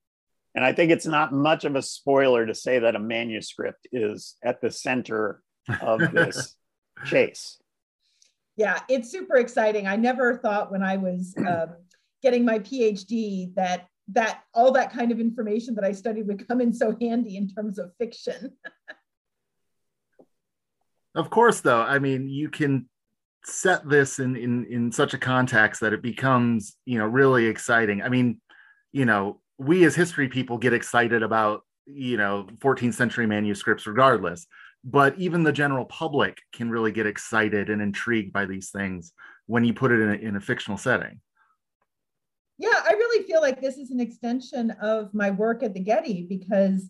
And 0.55 0.63
I 0.63 0.71
think 0.71 0.91
it's 0.91 1.05
not 1.05 1.33
much 1.33 1.65
of 1.65 1.75
a 1.75 1.81
spoiler 1.81 2.45
to 2.45 2.55
say 2.55 2.79
that 2.79 2.95
a 2.95 2.99
manuscript 2.99 3.87
is 3.91 4.35
at 4.43 4.61
the 4.61 4.71
center 4.71 5.41
of 5.81 5.99
this 6.13 6.55
chase. 7.05 7.57
Yeah, 8.55 8.79
it's 8.87 9.11
super 9.11 9.35
exciting. 9.35 9.85
I 9.87 9.97
never 9.97 10.37
thought 10.37 10.71
when 10.71 10.81
I 10.81 10.95
was 10.97 11.35
um, 11.47 11.75
getting 12.21 12.45
my 12.45 12.59
PhD 12.59 13.53
that 13.55 13.87
that 14.09 14.43
all 14.53 14.71
that 14.71 14.93
kind 14.93 15.11
of 15.11 15.19
information 15.19 15.73
that 15.73 15.83
I 15.83 15.91
studied 15.91 16.27
would 16.27 16.47
come 16.47 16.61
in 16.61 16.71
so 16.71 16.95
handy 17.01 17.37
in 17.37 17.49
terms 17.49 17.79
of 17.79 17.91
fiction. 17.97 18.51
Of 21.15 21.29
course, 21.29 21.61
though, 21.61 21.81
I 21.81 21.99
mean, 21.99 22.27
you 22.29 22.49
can 22.49 22.89
set 23.45 23.87
this 23.87 24.19
in 24.19 24.35
in 24.35 24.65
in 24.65 24.91
such 24.91 25.13
a 25.13 25.17
context 25.17 25.81
that 25.81 25.93
it 25.93 26.01
becomes, 26.01 26.75
you 26.85 26.97
know, 26.97 27.05
really 27.05 27.45
exciting. 27.45 28.01
I 28.01 28.09
mean, 28.09 28.41
you 28.91 29.05
know, 29.05 29.39
we 29.57 29.85
as 29.85 29.95
history 29.95 30.27
people 30.27 30.57
get 30.57 30.73
excited 30.73 31.23
about, 31.23 31.61
you 31.85 32.17
know, 32.17 32.47
14th 32.59 32.95
century 32.95 33.27
manuscripts 33.27 33.87
regardless, 33.87 34.45
but 34.83 35.17
even 35.17 35.43
the 35.43 35.53
general 35.53 35.85
public 35.85 36.39
can 36.53 36.69
really 36.69 36.91
get 36.91 37.07
excited 37.07 37.69
and 37.69 37.81
intrigued 37.81 38.33
by 38.33 38.45
these 38.45 38.69
things 38.69 39.13
when 39.47 39.63
you 39.63 39.73
put 39.73 39.91
it 39.91 40.01
in 40.01 40.09
a, 40.09 40.13
in 40.13 40.35
a 40.35 40.41
fictional 40.41 40.77
setting. 40.77 41.21
Yeah, 42.57 42.81
I 42.83 42.93
really 42.93 43.25
feel 43.25 43.41
like 43.41 43.61
this 43.61 43.77
is 43.77 43.91
an 43.91 43.99
extension 43.99 44.71
of 44.81 45.13
my 45.13 45.31
work 45.31 45.61
at 45.61 45.73
the 45.73 45.79
Getty 45.81 46.23
because 46.23 46.89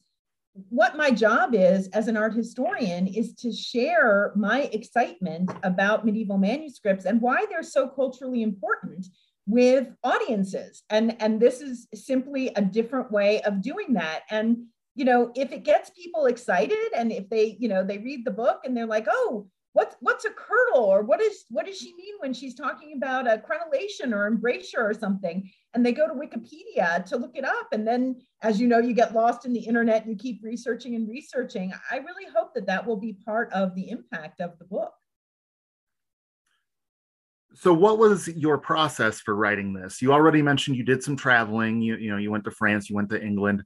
what 0.69 0.95
my 0.95 1.11
job 1.11 1.53
is 1.53 1.87
as 1.89 2.07
an 2.07 2.15
art 2.15 2.33
historian 2.33 3.07
is 3.07 3.33
to 3.35 3.51
share 3.51 4.31
my 4.35 4.63
excitement 4.71 5.51
about 5.63 6.05
medieval 6.05 6.37
manuscripts 6.37 7.05
and 7.05 7.21
why 7.21 7.45
they're 7.49 7.63
so 7.63 7.87
culturally 7.89 8.41
important 8.41 9.07
with 9.47 9.89
audiences. 10.03 10.83
And 10.89 11.21
and 11.21 11.39
this 11.39 11.61
is 11.61 11.87
simply 11.93 12.51
a 12.55 12.61
different 12.61 13.11
way 13.11 13.41
of 13.41 13.61
doing 13.61 13.93
that. 13.93 14.21
And 14.29 14.65
you 14.95 15.03
know 15.03 15.31
if 15.35 15.51
it 15.51 15.63
gets 15.63 15.89
people 15.89 16.25
excited 16.25 16.93
and 16.95 17.11
if 17.11 17.29
they 17.29 17.57
you 17.59 17.67
know 17.67 17.83
they 17.83 17.97
read 17.97 18.25
the 18.25 18.31
book 18.31 18.61
and 18.63 18.75
they're 18.75 18.85
like 18.85 19.07
oh 19.09 19.47
what's 19.75 19.97
what's 19.99 20.23
a 20.23 20.29
kirtle 20.29 20.85
or 20.85 21.01
what 21.03 21.21
is 21.21 21.43
what 21.49 21.65
does 21.65 21.77
she 21.77 21.93
mean 21.95 22.15
when 22.19 22.33
she's 22.33 22.55
talking 22.55 22.93
about 22.95 23.27
a 23.27 23.37
crenellation 23.37 24.13
or 24.13 24.25
embrasure 24.25 24.79
or 24.79 24.93
something? 24.93 25.51
And 25.73 25.85
they 25.85 25.91
go 25.91 26.07
to 26.07 26.13
wikipedia 26.13 27.03
to 27.07 27.17
look 27.17 27.35
it 27.35 27.43
up. 27.43 27.67
And 27.73 27.85
then 27.85 28.15
as 28.41 28.57
you 28.57 28.67
know 28.67 28.79
you 28.79 28.93
get 28.93 29.13
lost 29.13 29.45
in 29.45 29.51
the 29.51 29.59
internet 29.59 30.05
and 30.05 30.11
you 30.11 30.17
keep 30.17 30.41
researching 30.41 30.95
and 30.95 31.09
researching. 31.09 31.73
I 31.91 31.97
really 31.97 32.25
hope 32.33 32.53
that 32.55 32.67
that 32.67 32.87
will 32.87 32.95
be 32.95 33.17
part 33.25 33.51
of 33.51 33.75
the 33.75 33.89
impact 33.89 34.39
of 34.39 34.57
the 34.59 34.65
book. 34.65 34.93
So 37.53 37.73
what 37.73 37.99
was 37.99 38.29
your 38.29 38.57
process 38.57 39.19
for 39.19 39.35
writing 39.35 39.73
this? 39.73 40.01
You 40.01 40.13
already 40.13 40.41
mentioned 40.41 40.77
you 40.77 40.83
did 40.83 41.03
some 41.03 41.17
traveling. 41.17 41.81
You, 41.81 41.97
you 41.97 42.11
know 42.11 42.17
you 42.17 42.31
went 42.31 42.45
to 42.45 42.51
france 42.51 42.89
you 42.89 42.95
went 42.95 43.09
to 43.09 43.21
england. 43.21 43.61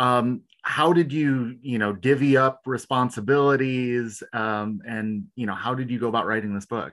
Um, 0.00 0.42
how 0.62 0.92
did 0.92 1.12
you 1.12 1.58
you 1.60 1.78
know 1.78 1.92
divvy 1.92 2.36
up 2.36 2.62
responsibilities 2.66 4.22
um, 4.32 4.80
and 4.86 5.26
you 5.34 5.46
know 5.46 5.54
how 5.54 5.74
did 5.74 5.90
you 5.90 5.98
go 5.98 6.08
about 6.08 6.26
writing 6.26 6.54
this 6.54 6.66
book? 6.66 6.92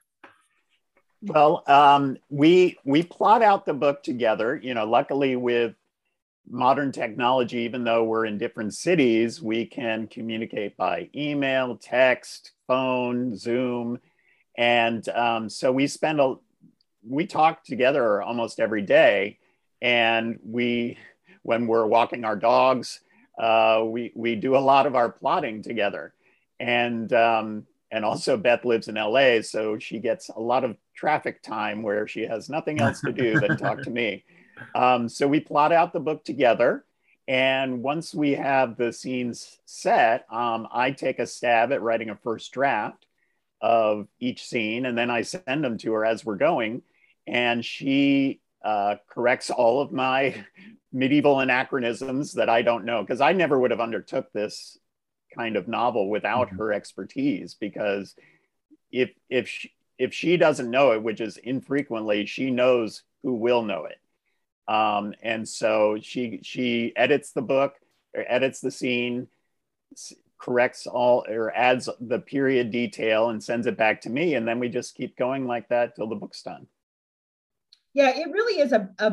Well 1.22 1.64
um, 1.68 2.18
we 2.30 2.78
we 2.84 3.04
plot 3.04 3.42
out 3.42 3.66
the 3.66 3.74
book 3.74 4.04
together. 4.04 4.60
You 4.62 4.74
know 4.74 4.86
luckily 4.86 5.36
with 5.36 5.76
modern 6.52 6.92
technology 6.92 7.60
even 7.60 7.84
though 7.84 8.04
we're 8.04 8.26
in 8.26 8.40
different 8.40 8.74
cities 8.74 9.40
we 9.40 9.64
can 9.68 10.08
communicate 10.08 10.76
by 10.76 11.08
email 11.16 11.76
text 11.76 12.54
phone 12.66 13.36
zoom. 13.38 14.00
And 14.58 15.08
um, 15.10 15.48
so 15.48 15.72
we 15.72 15.86
spend 15.86 16.20
a 16.20 16.36
we 17.08 17.26
talk 17.28 17.64
together 17.64 18.22
almost 18.22 18.60
every 18.60 18.82
day. 18.82 19.38
And 19.82 20.40
we 20.44 20.98
when 21.44 21.68
we're 21.68 21.86
walking 21.86 22.26
our 22.26 22.36
dogs 22.36 23.00
uh, 23.40 23.84
we 23.86 24.12
we 24.16 24.36
do 24.36 24.56
a 24.56 24.60
lot 24.60 24.86
of 24.86 24.96
our 24.96 25.10
plotting 25.10 25.62
together, 25.64 26.14
and 26.60 27.12
um, 27.14 27.66
and 27.90 28.04
also 28.04 28.36
Beth 28.36 28.66
lives 28.66 28.90
in 28.90 28.96
LA, 28.96 29.42
so 29.42 29.80
she 29.80 30.00
gets 30.00 30.30
a 30.30 30.40
lot 30.40 30.64
of 30.64 30.76
traffic 30.94 31.42
time 31.42 31.82
where 31.82 32.06
she 32.06 32.24
has 32.24 32.50
nothing 32.50 32.82
else 32.82 33.00
to 33.02 33.14
do 33.14 33.40
than 33.40 33.58
talk 33.58 33.82
to 33.84 33.90
me. 33.90 34.24
Um, 34.76 35.08
so 35.08 35.26
we 35.26 35.40
plot 35.40 35.72
out 35.72 35.94
the 35.94 36.02
book 36.02 36.26
together, 36.26 36.84
and 37.30 37.82
once 37.82 38.14
we 38.14 38.32
have 38.32 38.76
the 38.76 38.92
scenes 38.92 39.58
set, 39.64 40.26
um, 40.30 40.68
I 40.70 40.92
take 40.92 41.20
a 41.20 41.26
stab 41.26 41.72
at 41.72 41.82
writing 41.82 42.10
a 42.10 42.18
first 42.18 42.52
draft 42.52 43.06
of 43.62 44.10
each 44.20 44.44
scene, 44.44 44.86
and 44.86 44.98
then 44.98 45.10
I 45.10 45.22
send 45.22 45.64
them 45.64 45.78
to 45.78 45.94
her 45.94 46.04
as 46.04 46.26
we're 46.26 46.36
going, 46.36 46.82
and 47.26 47.64
she 47.64 48.42
uh, 48.66 48.96
corrects 49.08 49.50
all 49.50 49.80
of 49.80 49.94
my 49.94 50.44
medieval 50.92 51.40
anachronisms 51.40 52.34
that 52.34 52.50
I 52.50 52.62
don't 52.62 52.86
know 52.86 53.02
because 53.02 53.22
I 53.22 53.34
never 53.34 53.60
would 53.60 53.72
have 53.72 53.80
undertook 53.80 54.32
this 54.32 54.78
kind 55.36 55.56
of 55.56 55.68
novel 55.68 56.10
without 56.10 56.48
mm-hmm. 56.48 56.58
her 56.58 56.74
expertise 56.74 57.54
because 57.54 58.16
if 58.92 59.12
if 59.30 59.48
she, 59.48 59.72
if 59.98 60.14
she 60.14 60.38
doesn't 60.38 60.72
know 60.72 60.92
it 60.92 61.04
which 61.04 61.22
is 61.22 61.38
infrequently 61.38 62.26
she 62.26 62.50
knows 62.50 63.04
who 63.22 63.36
will 63.36 63.62
know 63.62 63.86
it 63.86 64.00
um, 64.72 65.14
and 65.22 65.48
so 65.48 65.98
she 66.02 66.40
she 66.42 66.94
edits 66.96 67.32
the 67.32 67.42
book 67.42 67.76
or 68.16 68.26
edits 68.28 68.60
the 68.60 68.72
scene 68.72 69.28
corrects 70.40 70.88
all 70.88 71.26
or 71.30 71.56
adds 71.56 71.88
the 72.00 72.20
period 72.20 72.72
detail 72.72 73.30
and 73.30 73.44
sends 73.44 73.68
it 73.68 73.78
back 73.78 74.02
to 74.02 74.10
me 74.10 74.34
and 74.34 74.48
then 74.48 74.58
we 74.60 74.70
just 74.70 74.96
keep 74.96 75.16
going 75.18 75.46
like 75.46 75.68
that 75.70 75.96
till 75.96 76.08
the 76.08 76.16
book's 76.16 76.42
done 76.42 76.66
yeah, 77.94 78.10
it 78.16 78.32
really 78.32 78.62
is 78.62 78.72
a, 78.72 78.90
a, 79.00 79.12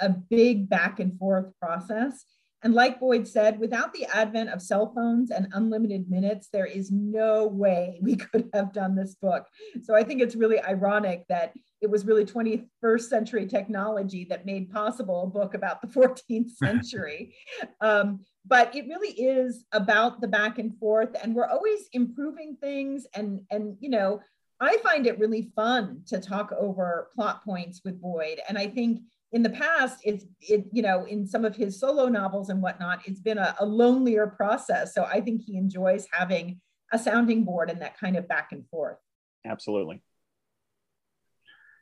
a 0.00 0.08
big 0.30 0.68
back 0.68 1.00
and 1.00 1.18
forth 1.18 1.52
process. 1.60 2.24
And 2.62 2.74
like 2.74 2.98
Boyd 2.98 3.28
said, 3.28 3.60
without 3.60 3.92
the 3.94 4.06
advent 4.06 4.50
of 4.50 4.60
cell 4.60 4.92
phones 4.92 5.30
and 5.30 5.46
unlimited 5.52 6.10
minutes, 6.10 6.48
there 6.52 6.66
is 6.66 6.90
no 6.90 7.46
way 7.46 7.98
we 8.02 8.16
could 8.16 8.48
have 8.52 8.72
done 8.72 8.96
this 8.96 9.14
book. 9.14 9.46
So 9.82 9.94
I 9.94 10.02
think 10.02 10.20
it's 10.20 10.34
really 10.34 10.60
ironic 10.60 11.24
that 11.28 11.52
it 11.80 11.88
was 11.88 12.04
really 12.04 12.24
21st 12.24 13.02
century 13.02 13.46
technology 13.46 14.26
that 14.28 14.44
made 14.44 14.72
possible 14.72 15.22
a 15.22 15.26
book 15.26 15.54
about 15.54 15.80
the 15.80 15.86
14th 16.00 16.50
century. 16.56 17.34
um, 17.80 18.20
but 18.44 18.74
it 18.74 18.86
really 18.88 19.10
is 19.10 19.64
about 19.72 20.22
the 20.22 20.28
back 20.28 20.58
and 20.58 20.76
forth, 20.78 21.10
and 21.22 21.34
we're 21.34 21.46
always 21.46 21.86
improving 21.92 22.56
things 22.58 23.06
and 23.14 23.40
and 23.50 23.76
you 23.78 23.90
know 23.90 24.20
I 24.60 24.78
find 24.78 25.06
it 25.06 25.18
really 25.18 25.50
fun 25.54 26.02
to 26.06 26.18
talk 26.18 26.52
over 26.52 27.08
plot 27.14 27.44
points 27.44 27.82
with 27.84 28.00
Boyd. 28.00 28.40
And 28.48 28.58
I 28.58 28.66
think 28.66 29.00
in 29.32 29.42
the 29.42 29.50
past, 29.50 29.98
it's 30.04 30.24
it 30.40 30.66
you 30.72 30.82
know 30.82 31.04
in 31.04 31.26
some 31.26 31.44
of 31.44 31.54
his 31.54 31.78
solo 31.78 32.06
novels 32.06 32.48
and 32.48 32.62
whatnot, 32.62 33.00
it's 33.06 33.20
been 33.20 33.38
a, 33.38 33.54
a 33.60 33.66
lonelier 33.66 34.26
process. 34.26 34.94
So 34.94 35.04
I 35.04 35.20
think 35.20 35.42
he 35.42 35.56
enjoys 35.56 36.06
having 36.12 36.60
a 36.92 36.98
sounding 36.98 37.44
board 37.44 37.70
and 37.70 37.82
that 37.82 37.98
kind 37.98 38.16
of 38.16 38.26
back 38.26 38.48
and 38.52 38.66
forth. 38.68 38.96
Absolutely. 39.44 40.02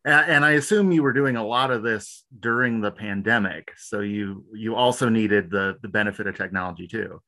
And 0.04 0.45
I 0.45 0.52
assume 0.52 0.92
you 0.92 1.02
were 1.02 1.12
doing 1.12 1.35
a 1.35 1.45
lot 1.45 1.73
of 1.73 1.83
this 1.83 2.25
during 2.38 2.80
the 2.80 2.92
pandemic, 2.92 3.73
so 3.76 4.00
you 4.00 4.45
you 4.54 4.76
also 4.76 5.09
needed 5.09 5.50
the 5.50 5.78
the 5.83 5.88
benefit 5.88 6.28
of 6.28 6.37
technology 6.37 6.87
too. 6.87 7.21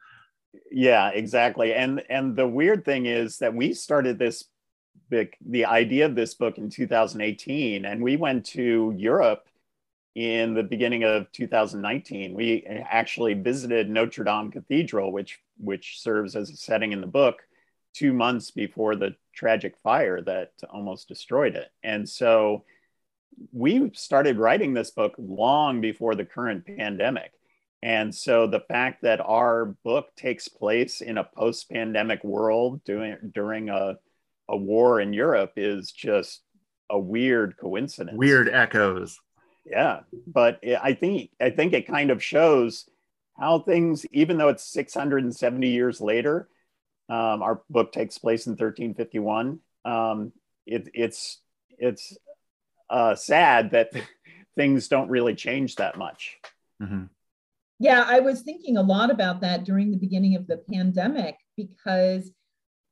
Yeah, 0.71 1.09
exactly. 1.09 1.75
And 1.75 2.03
and 2.09 2.37
the 2.37 2.47
weird 2.47 2.85
thing 2.85 3.07
is 3.07 3.39
that 3.39 3.55
we 3.55 3.75
started 3.75 4.19
this 4.19 4.45
the, 5.11 5.29
the 5.47 5.65
idea 5.65 6.07
of 6.07 6.15
this 6.15 6.35
book 6.35 6.59
in 6.59 6.71
2018 6.71 7.85
and 7.85 8.03
we 8.03 8.17
went 8.17 8.45
to 8.47 8.93
Europe 8.97 9.49
in 10.15 10.55
the 10.55 10.63
beginning 10.63 11.05
of 11.05 11.31
2019. 11.33 12.35
We 12.35 12.65
actually 12.67 13.35
visited 13.35 13.89
Notre 13.89 14.25
Dame 14.25 14.51
Cathedral 14.51 15.13
which 15.13 15.41
which 15.59 16.01
serves 16.01 16.37
as 16.37 16.51
a 16.51 16.57
setting 16.57 16.93
in 16.93 17.01
the 17.01 17.07
book 17.07 17.43
2 17.95 18.13
months 18.13 18.51
before 18.51 18.97
the 18.97 19.15
tragic 19.35 19.77
fire 19.83 20.21
that 20.23 20.53
almost 20.71 21.09
destroyed 21.09 21.57
it. 21.57 21.71
And 21.83 22.09
so 22.09 22.65
we 23.53 23.91
started 23.95 24.39
writing 24.39 24.75
this 24.75 24.91
book 24.91 25.15
long 25.19 25.81
before 25.81 26.15
the 26.15 26.25
current 26.25 26.67
pandemic. 26.67 27.33
And 27.83 28.13
so 28.13 28.47
the 28.47 28.61
fact 28.61 29.03
that 29.03 29.21
our 29.21 29.67
book 29.85 30.15
takes 30.17 30.49
place 30.49 31.01
in 31.01 31.19
a 31.19 31.25
post 31.25 31.71
pandemic 31.71 32.25
world 32.25 32.83
during, 32.85 33.17
during 33.33 33.69
a, 33.69 33.99
a 34.49 34.57
war 34.57 35.01
in 35.01 35.13
Europe 35.13 35.53
is 35.57 35.91
just 35.91 36.43
a 36.91 36.99
weird 36.99 37.57
coincidence. 37.57 38.17
Weird 38.17 38.49
echoes. 38.49 39.19
Yeah. 39.65 40.01
But 40.27 40.61
I 40.83 40.95
think 40.95 41.31
I 41.41 41.51
think 41.51 41.73
it 41.73 41.87
kind 41.87 42.11
of 42.11 42.23
shows 42.23 42.89
how 43.39 43.61
things, 43.61 44.07
even 44.13 44.39
though 44.39 44.49
it's 44.49 44.65
670 44.65 45.69
years 45.69 46.01
later, 46.01 46.49
um, 47.09 47.43
our 47.43 47.63
book 47.71 47.93
takes 47.93 48.19
place 48.19 48.47
in 48.47 48.53
1351. 48.53 49.61
Um, 49.85 50.33
it, 50.67 50.89
it's 50.95 51.41
it's 51.79 52.17
uh, 52.91 53.15
sad 53.15 53.73
that 53.73 53.91
things 54.57 54.89
don't 54.89 55.09
really 55.09 55.35
change 55.35 55.77
that 55.77 55.97
much. 55.97 56.39
Mm-hmm. 56.83 57.05
Yeah, 57.81 58.05
I 58.07 58.21
was 58.21 58.43
thinking 58.43 58.77
a 58.77 58.83
lot 58.83 59.11
about 59.11 59.41
that 59.43 59.65
during 59.65 59.91
the 59.91 59.99
beginning 59.99 60.35
of 60.35 60.47
the 60.49 60.57
pandemic 60.57 61.37
because, 61.57 62.31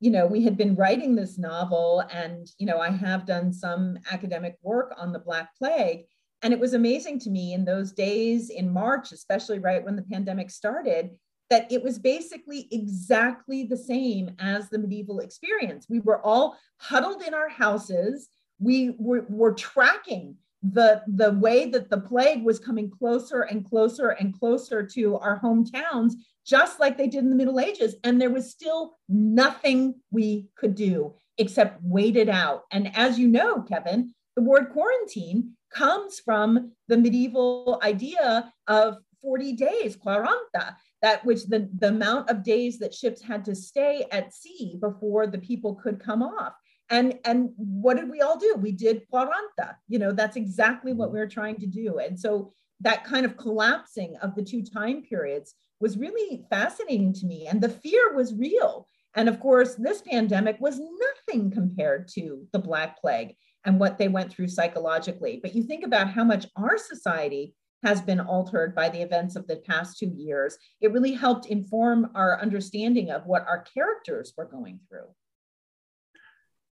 you 0.00 0.10
know, 0.10 0.26
we 0.26 0.44
had 0.44 0.56
been 0.56 0.76
writing 0.76 1.14
this 1.14 1.38
novel 1.38 2.04
and, 2.12 2.48
you 2.58 2.66
know, 2.66 2.78
I 2.78 2.90
have 2.90 3.26
done 3.26 3.52
some 3.52 3.98
academic 4.10 4.56
work 4.62 4.94
on 4.98 5.12
the 5.12 5.18
Black 5.18 5.56
Plague. 5.56 6.04
And 6.42 6.52
it 6.52 6.60
was 6.60 6.74
amazing 6.74 7.18
to 7.20 7.30
me 7.30 7.54
in 7.54 7.64
those 7.64 7.92
days 7.92 8.50
in 8.50 8.70
March, 8.70 9.12
especially 9.12 9.58
right 9.58 9.84
when 9.84 9.96
the 9.96 10.02
pandemic 10.02 10.50
started, 10.50 11.10
that 11.48 11.70
it 11.72 11.82
was 11.82 11.98
basically 11.98 12.68
exactly 12.70 13.64
the 13.64 13.76
same 13.76 14.30
as 14.38 14.68
the 14.68 14.78
medieval 14.78 15.20
experience. 15.20 15.86
We 15.88 16.00
were 16.00 16.20
all 16.24 16.58
huddled 16.76 17.22
in 17.22 17.32
our 17.32 17.48
houses. 17.48 18.28
We 18.58 18.96
were, 18.98 19.24
were 19.28 19.54
tracking 19.54 20.36
the 20.62 21.02
the 21.06 21.32
way 21.32 21.70
that 21.70 21.90
the 21.90 22.00
plague 22.00 22.42
was 22.42 22.58
coming 22.58 22.90
closer 22.90 23.42
and 23.42 23.64
closer 23.64 24.10
and 24.10 24.36
closer 24.36 24.82
to 24.82 25.16
our 25.18 25.38
hometowns 25.38 26.14
just 26.46 26.78
like 26.78 26.96
they 26.96 27.08
did 27.08 27.24
in 27.24 27.30
the 27.30 27.36
middle 27.36 27.58
ages 27.58 27.96
and 28.04 28.20
there 28.20 28.30
was 28.30 28.50
still 28.50 28.96
nothing 29.08 29.94
we 30.10 30.48
could 30.56 30.74
do 30.74 31.14
except 31.38 31.82
wait 31.82 32.16
it 32.16 32.28
out. 32.28 32.62
And 32.70 32.94
as 32.96 33.18
you 33.18 33.28
know 33.28 33.62
kevin 33.62 34.14
the 34.36 34.42
word 34.42 34.70
quarantine 34.70 35.52
comes 35.72 36.20
from 36.20 36.72
the 36.88 36.96
medieval 36.96 37.80
idea 37.82 38.52
of 38.66 38.98
40 39.22 39.52
days 39.54 39.96
quaranta 39.96 40.76
that 41.02 41.24
which 41.24 41.44
the, 41.44 41.68
the 41.78 41.88
amount 41.88 42.30
of 42.30 42.42
days 42.42 42.78
that 42.78 42.94
ships 42.94 43.22
had 43.22 43.44
to 43.44 43.54
stay 43.54 44.06
at 44.10 44.34
sea 44.34 44.76
before 44.80 45.26
the 45.26 45.38
people 45.38 45.74
could 45.74 46.00
come 46.00 46.22
off. 46.22 46.54
And 46.88 47.18
and 47.24 47.50
what 47.56 47.96
did 47.96 48.08
we 48.08 48.20
all 48.20 48.38
do? 48.38 48.54
We 48.56 48.72
did 48.72 49.02
quaranta. 49.12 49.76
You 49.88 49.98
know 49.98 50.12
that's 50.12 50.36
exactly 50.36 50.92
what 50.92 51.12
we 51.12 51.18
were 51.18 51.26
trying 51.26 51.56
to 51.56 51.66
do. 51.66 51.98
And 51.98 52.18
so 52.18 52.52
that 52.80 53.04
kind 53.04 53.26
of 53.26 53.36
collapsing 53.36 54.16
of 54.22 54.34
the 54.34 54.42
two 54.42 54.62
time 54.62 55.02
periods 55.02 55.54
was 55.80 55.98
really 55.98 56.44
fascinating 56.50 57.12
to 57.14 57.26
me 57.26 57.46
and 57.46 57.60
the 57.60 57.68
fear 57.68 58.14
was 58.14 58.34
real. 58.34 58.88
And 59.14 59.28
of 59.28 59.40
course 59.40 59.74
this 59.74 60.02
pandemic 60.02 60.56
was 60.60 60.78
nothing 60.78 61.50
compared 61.50 62.08
to 62.08 62.46
the 62.52 62.58
black 62.58 63.00
plague 63.00 63.34
and 63.64 63.80
what 63.80 63.98
they 63.98 64.08
went 64.08 64.32
through 64.32 64.48
psychologically. 64.48 65.40
But 65.42 65.54
you 65.54 65.62
think 65.62 65.84
about 65.84 66.10
how 66.10 66.24
much 66.24 66.46
our 66.56 66.78
society 66.78 67.54
has 67.82 68.00
been 68.00 68.20
altered 68.20 68.74
by 68.74 68.88
the 68.88 69.02
events 69.02 69.36
of 69.36 69.46
the 69.46 69.56
past 69.56 69.98
two 69.98 70.12
years. 70.16 70.56
It 70.80 70.92
really 70.92 71.12
helped 71.12 71.46
inform 71.46 72.10
our 72.14 72.40
understanding 72.40 73.10
of 73.10 73.26
what 73.26 73.46
our 73.46 73.62
characters 73.62 74.32
were 74.36 74.46
going 74.46 74.80
through. 74.88 75.08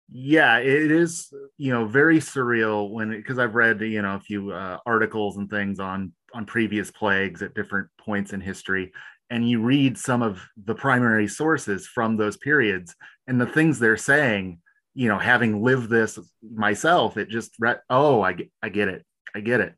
Yeah 0.09 0.59
it 0.59 0.89
is 0.89 1.33
you 1.57 1.73
know 1.73 1.85
very 1.85 2.19
surreal 2.19 2.89
when 2.89 3.11
because 3.11 3.37
i've 3.37 3.55
read 3.55 3.81
you 3.81 4.01
know 4.01 4.15
a 4.15 4.21
few 4.21 4.51
uh, 4.51 4.77
articles 4.85 5.35
and 5.35 5.49
things 5.49 5.81
on 5.81 6.13
on 6.33 6.45
previous 6.45 6.91
plagues 6.91 7.41
at 7.41 7.55
different 7.55 7.87
points 7.97 8.33
in 8.33 8.41
history 8.41 8.91
and 9.29 9.47
you 9.47 9.61
read 9.61 9.97
some 9.97 10.21
of 10.21 10.41
the 10.65 10.75
primary 10.75 11.27
sources 11.27 11.85
from 11.85 12.15
those 12.15 12.37
periods 12.37 12.95
and 13.27 13.39
the 13.39 13.45
things 13.45 13.79
they're 13.79 13.97
saying 13.97 14.59
you 14.93 15.07
know 15.07 15.19
having 15.19 15.63
lived 15.63 15.89
this 15.89 16.17
myself 16.53 17.17
it 17.17 17.29
just 17.29 17.51
re- 17.59 17.75
oh 17.89 18.21
i 18.21 18.33
get 18.33 18.49
i 18.61 18.69
get 18.69 18.87
it. 18.87 19.05
I 19.37 19.41
get 19.41 19.61
it. 19.61 19.75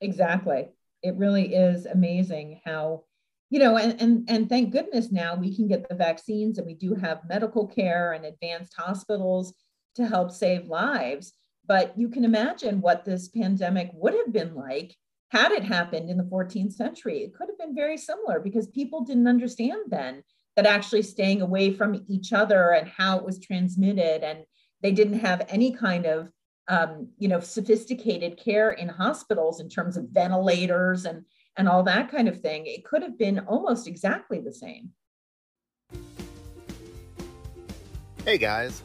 Exactly. 0.00 0.68
It 1.02 1.16
really 1.16 1.54
is 1.54 1.86
amazing 1.86 2.60
how 2.64 3.04
you 3.50 3.58
know, 3.58 3.76
and, 3.76 4.00
and, 4.00 4.24
and 4.30 4.48
thank 4.48 4.72
goodness 4.72 5.12
now 5.12 5.34
we 5.34 5.54
can 5.54 5.68
get 5.68 5.86
the 5.86 5.94
vaccines 5.94 6.56
and 6.56 6.66
we 6.66 6.72
do 6.72 6.94
have 6.94 7.28
medical 7.28 7.66
care 7.66 8.14
and 8.14 8.24
advanced 8.24 8.72
hospitals 8.78 9.52
to 9.96 10.06
help 10.06 10.30
save 10.30 10.68
lives. 10.68 11.34
But 11.72 11.98
you 11.98 12.10
can 12.10 12.26
imagine 12.26 12.82
what 12.82 13.06
this 13.06 13.28
pandemic 13.28 13.92
would 13.94 14.12
have 14.12 14.30
been 14.30 14.54
like 14.54 14.94
had 15.30 15.52
it 15.52 15.64
happened 15.64 16.10
in 16.10 16.18
the 16.18 16.24
14th 16.24 16.74
century. 16.74 17.20
It 17.20 17.32
could 17.32 17.48
have 17.48 17.56
been 17.56 17.74
very 17.74 17.96
similar 17.96 18.40
because 18.40 18.66
people 18.66 19.04
didn't 19.04 19.26
understand 19.26 19.84
then 19.86 20.22
that 20.54 20.66
actually 20.66 21.00
staying 21.00 21.40
away 21.40 21.72
from 21.72 22.04
each 22.08 22.34
other 22.34 22.72
and 22.72 22.86
how 22.86 23.16
it 23.16 23.24
was 23.24 23.40
transmitted 23.40 24.22
and 24.22 24.40
they 24.82 24.92
didn't 24.92 25.20
have 25.20 25.46
any 25.48 25.72
kind 25.72 26.04
of 26.04 26.28
um, 26.68 27.08
you 27.16 27.28
know 27.28 27.40
sophisticated 27.40 28.36
care 28.36 28.72
in 28.72 28.90
hospitals 28.90 29.58
in 29.58 29.70
terms 29.70 29.96
of 29.96 30.10
ventilators 30.10 31.06
and 31.06 31.24
and 31.56 31.70
all 31.70 31.84
that 31.84 32.10
kind 32.10 32.28
of 32.28 32.42
thing, 32.42 32.66
it 32.66 32.84
could 32.84 33.00
have 33.00 33.18
been 33.18 33.38
almost 33.46 33.88
exactly 33.88 34.40
the 34.40 34.52
same. 34.52 34.90
Hey 38.26 38.36
guys, 38.36 38.82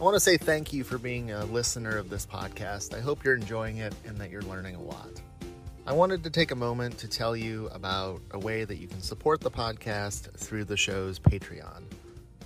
I 0.00 0.02
want 0.02 0.14
to 0.14 0.20
say 0.20 0.36
thank 0.36 0.72
you 0.72 0.82
for 0.82 0.98
being 0.98 1.30
a 1.30 1.44
listener 1.44 1.96
of 1.96 2.10
this 2.10 2.26
podcast. 2.26 2.94
I 2.94 3.00
hope 3.00 3.24
you're 3.24 3.36
enjoying 3.36 3.76
it 3.76 3.94
and 4.04 4.18
that 4.18 4.28
you're 4.28 4.42
learning 4.42 4.74
a 4.74 4.82
lot. 4.82 5.22
I 5.86 5.92
wanted 5.92 6.24
to 6.24 6.30
take 6.30 6.50
a 6.50 6.56
moment 6.56 6.98
to 6.98 7.08
tell 7.08 7.36
you 7.36 7.68
about 7.68 8.20
a 8.32 8.38
way 8.38 8.64
that 8.64 8.78
you 8.78 8.88
can 8.88 9.00
support 9.00 9.40
the 9.40 9.52
podcast 9.52 10.36
through 10.36 10.64
the 10.64 10.76
show's 10.76 11.20
Patreon. 11.20 11.84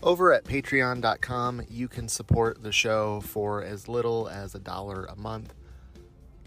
Over 0.03 0.35
at 0.35 0.45
patreon.com, 0.45 1.63
you 1.71 1.89
can 1.89 2.07
support 2.07 2.63
the 2.63 2.71
show 2.71 3.23
for 3.23 3.65
as 3.65 3.89
little 3.89 4.29
as 4.29 4.55
a 4.55 4.59
dollar 4.59 5.07
a 5.07 5.17
month. 5.17 5.55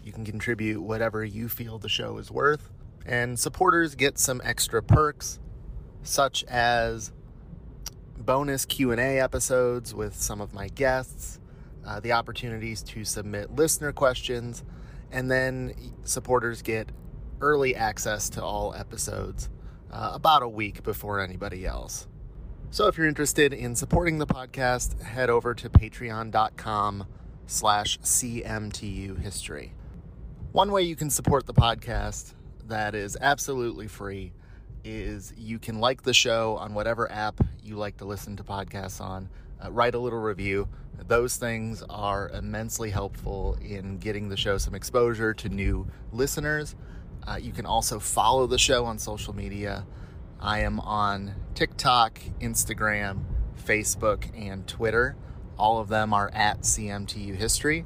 You 0.04 0.12
can 0.12 0.24
contribute 0.24 0.80
whatever 0.80 1.24
you 1.24 1.48
feel 1.48 1.78
the 1.78 1.88
show 1.88 2.18
is 2.18 2.30
worth, 2.30 2.70
and 3.04 3.38
supporters 3.38 3.96
get 3.96 4.20
some 4.20 4.40
extra 4.44 4.80
perks 4.82 5.40
such 6.04 6.44
as 6.44 7.10
bonus 8.22 8.64
Q&A 8.64 9.20
episodes 9.20 9.94
with 9.94 10.14
some 10.14 10.40
of 10.40 10.54
my 10.54 10.68
guests, 10.68 11.40
uh, 11.86 12.00
the 12.00 12.12
opportunities 12.12 12.82
to 12.84 13.04
submit 13.04 13.54
listener 13.54 13.92
questions, 13.92 14.64
and 15.10 15.30
then 15.30 15.74
supporters 16.04 16.62
get 16.62 16.90
early 17.40 17.74
access 17.74 18.30
to 18.30 18.42
all 18.42 18.74
episodes 18.74 19.50
uh, 19.90 20.12
about 20.14 20.42
a 20.42 20.48
week 20.48 20.82
before 20.82 21.20
anybody 21.20 21.66
else. 21.66 22.06
So 22.70 22.86
if 22.86 22.96
you're 22.96 23.06
interested 23.06 23.52
in 23.52 23.74
supporting 23.74 24.18
the 24.18 24.26
podcast, 24.26 25.02
head 25.02 25.28
over 25.28 25.54
to 25.54 25.68
patreon.com 25.68 27.06
slash 27.46 27.98
cmtu 27.98 29.20
history. 29.20 29.74
One 30.52 30.70
way 30.70 30.82
you 30.82 30.96
can 30.96 31.10
support 31.10 31.46
the 31.46 31.54
podcast 31.54 32.34
that 32.66 32.94
is 32.94 33.18
absolutely 33.20 33.88
free 33.88 34.32
is 34.84 35.32
you 35.36 35.58
can 35.58 35.80
like 35.80 36.02
the 36.02 36.14
show 36.14 36.56
on 36.56 36.74
whatever 36.74 37.10
app 37.10 37.40
you 37.62 37.76
like 37.76 37.96
to 37.98 38.04
listen 38.04 38.36
to 38.36 38.44
podcasts 38.44 39.00
on. 39.00 39.28
Uh, 39.64 39.70
write 39.70 39.94
a 39.94 39.98
little 39.98 40.18
review. 40.18 40.68
Those 41.06 41.36
things 41.36 41.82
are 41.88 42.28
immensely 42.30 42.90
helpful 42.90 43.56
in 43.60 43.98
getting 43.98 44.28
the 44.28 44.36
show 44.36 44.58
some 44.58 44.74
exposure 44.74 45.34
to 45.34 45.48
new 45.48 45.86
listeners. 46.12 46.74
Uh, 47.26 47.38
you 47.40 47.52
can 47.52 47.66
also 47.66 47.98
follow 47.98 48.46
the 48.46 48.58
show 48.58 48.84
on 48.84 48.98
social 48.98 49.34
media. 49.34 49.86
I 50.40 50.60
am 50.60 50.80
on 50.80 51.34
TikTok, 51.54 52.20
Instagram, 52.40 53.24
Facebook, 53.64 54.24
and 54.36 54.66
Twitter. 54.66 55.16
All 55.56 55.78
of 55.78 55.88
them 55.88 56.12
are 56.12 56.30
at 56.32 56.62
CMTU 56.62 57.36
History. 57.36 57.84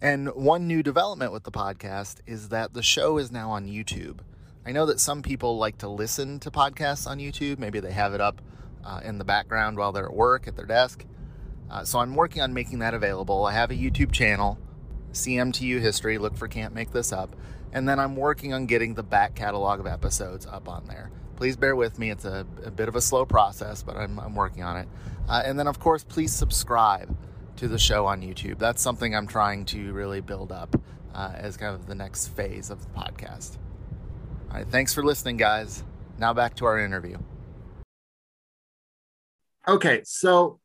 And 0.00 0.28
one 0.34 0.66
new 0.66 0.82
development 0.82 1.32
with 1.32 1.42
the 1.42 1.50
podcast 1.50 2.20
is 2.26 2.48
that 2.48 2.72
the 2.72 2.82
show 2.82 3.18
is 3.18 3.30
now 3.30 3.50
on 3.50 3.66
YouTube. 3.66 4.20
I 4.66 4.72
know 4.72 4.86
that 4.86 5.00
some 5.00 5.22
people 5.22 5.56
like 5.58 5.78
to 5.78 5.88
listen 5.88 6.38
to 6.40 6.50
podcasts 6.50 7.06
on 7.06 7.18
YouTube. 7.18 7.58
Maybe 7.58 7.80
they 7.80 7.92
have 7.92 8.12
it 8.12 8.20
up 8.20 8.42
uh, 8.84 9.00
in 9.02 9.18
the 9.18 9.24
background 9.24 9.78
while 9.78 9.92
they're 9.92 10.06
at 10.06 10.14
work 10.14 10.46
at 10.46 10.56
their 10.56 10.66
desk. 10.66 11.04
Uh, 11.70 11.84
so 11.84 11.98
I'm 11.98 12.14
working 12.14 12.42
on 12.42 12.52
making 12.52 12.80
that 12.80 12.94
available. 12.94 13.46
I 13.46 13.52
have 13.52 13.70
a 13.70 13.74
YouTube 13.74 14.12
channel, 14.12 14.58
CMTU 15.12 15.80
History. 15.80 16.18
Look 16.18 16.36
for 16.36 16.48
Can't 16.48 16.74
Make 16.74 16.90
This 16.90 17.12
Up. 17.12 17.34
And 17.72 17.88
then 17.88 17.98
I'm 17.98 18.16
working 18.16 18.52
on 18.52 18.66
getting 18.66 18.94
the 18.94 19.02
back 19.02 19.34
catalog 19.34 19.80
of 19.80 19.86
episodes 19.86 20.46
up 20.46 20.68
on 20.68 20.86
there. 20.86 21.10
Please 21.36 21.56
bear 21.56 21.74
with 21.74 21.98
me. 21.98 22.10
It's 22.10 22.24
a, 22.24 22.46
a 22.64 22.70
bit 22.70 22.88
of 22.88 22.96
a 22.96 23.00
slow 23.00 23.24
process, 23.24 23.82
but 23.82 23.96
I'm, 23.96 24.18
I'm 24.18 24.34
working 24.34 24.62
on 24.62 24.76
it. 24.76 24.88
Uh, 25.28 25.42
and 25.44 25.58
then, 25.58 25.68
of 25.68 25.78
course, 25.78 26.04
please 26.04 26.34
subscribe 26.34 27.16
to 27.56 27.68
the 27.68 27.78
show 27.78 28.06
on 28.06 28.20
YouTube. 28.20 28.58
That's 28.58 28.82
something 28.82 29.14
I'm 29.14 29.26
trying 29.26 29.64
to 29.66 29.92
really 29.92 30.20
build 30.20 30.52
up 30.52 30.76
uh, 31.14 31.32
as 31.34 31.56
kind 31.56 31.74
of 31.74 31.86
the 31.86 31.94
next 31.94 32.28
phase 32.28 32.68
of 32.68 32.82
the 32.82 32.88
podcast. 32.98 33.56
All 34.50 34.56
right, 34.56 34.66
thanks 34.66 34.92
for 34.92 35.04
listening, 35.04 35.36
guys. 35.36 35.84
Now 36.18 36.34
back 36.34 36.56
to 36.56 36.64
our 36.66 36.80
interview. 36.80 37.18
Okay, 39.68 40.00
so 40.04 40.58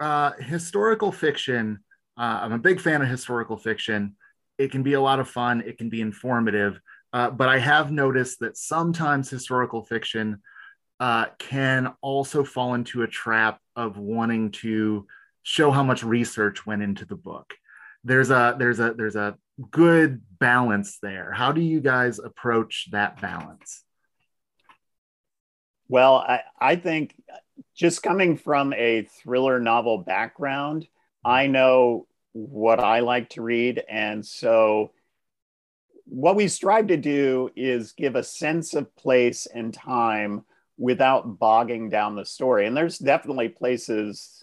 uh, 0.00 0.32
historical 0.38 1.10
fiction. 1.10 1.78
Uh, 2.18 2.40
I'm 2.42 2.52
a 2.52 2.58
big 2.58 2.78
fan 2.78 3.00
of 3.00 3.08
historical 3.08 3.56
fiction. 3.56 4.16
It 4.58 4.70
can 4.70 4.82
be 4.82 4.92
a 4.92 5.00
lot 5.00 5.18
of 5.18 5.30
fun. 5.30 5.62
It 5.66 5.78
can 5.78 5.88
be 5.88 6.02
informative. 6.02 6.78
Uh, 7.14 7.30
but 7.30 7.48
I 7.48 7.58
have 7.58 7.90
noticed 7.90 8.40
that 8.40 8.58
sometimes 8.58 9.30
historical 9.30 9.82
fiction 9.82 10.42
uh, 11.00 11.26
can 11.38 11.94
also 12.02 12.44
fall 12.44 12.74
into 12.74 13.02
a 13.02 13.08
trap 13.08 13.60
of 13.76 13.96
wanting 13.96 14.50
to 14.50 15.06
show 15.42 15.70
how 15.70 15.82
much 15.82 16.02
research 16.02 16.66
went 16.66 16.82
into 16.82 17.06
the 17.06 17.16
book. 17.16 17.54
There's 18.04 18.30
a 18.30 18.56
there's 18.58 18.78
a 18.78 18.92
there's 18.92 19.16
a 19.16 19.38
good 19.70 20.22
balance 20.38 20.98
there. 21.02 21.32
How 21.32 21.52
do 21.52 21.60
you 21.60 21.80
guys 21.80 22.18
approach 22.18 22.88
that 22.92 23.20
balance? 23.20 23.84
Well, 25.88 26.16
I, 26.16 26.40
I 26.60 26.76
think 26.76 27.14
just 27.74 28.02
coming 28.02 28.36
from 28.36 28.72
a 28.72 29.02
thriller 29.22 29.60
novel 29.60 29.98
background, 29.98 30.86
I 31.24 31.46
know 31.46 32.06
what 32.32 32.80
I 32.80 33.00
like 33.00 33.30
to 33.30 33.42
read. 33.42 33.82
And 33.88 34.24
so, 34.24 34.92
what 36.04 36.36
we 36.36 36.48
strive 36.48 36.88
to 36.88 36.96
do 36.96 37.50
is 37.54 37.92
give 37.92 38.16
a 38.16 38.24
sense 38.24 38.74
of 38.74 38.94
place 38.96 39.46
and 39.46 39.72
time 39.72 40.44
without 40.76 41.38
bogging 41.38 41.88
down 41.90 42.16
the 42.16 42.24
story. 42.24 42.66
And 42.66 42.76
there's 42.76 42.98
definitely 42.98 43.48
places 43.48 44.41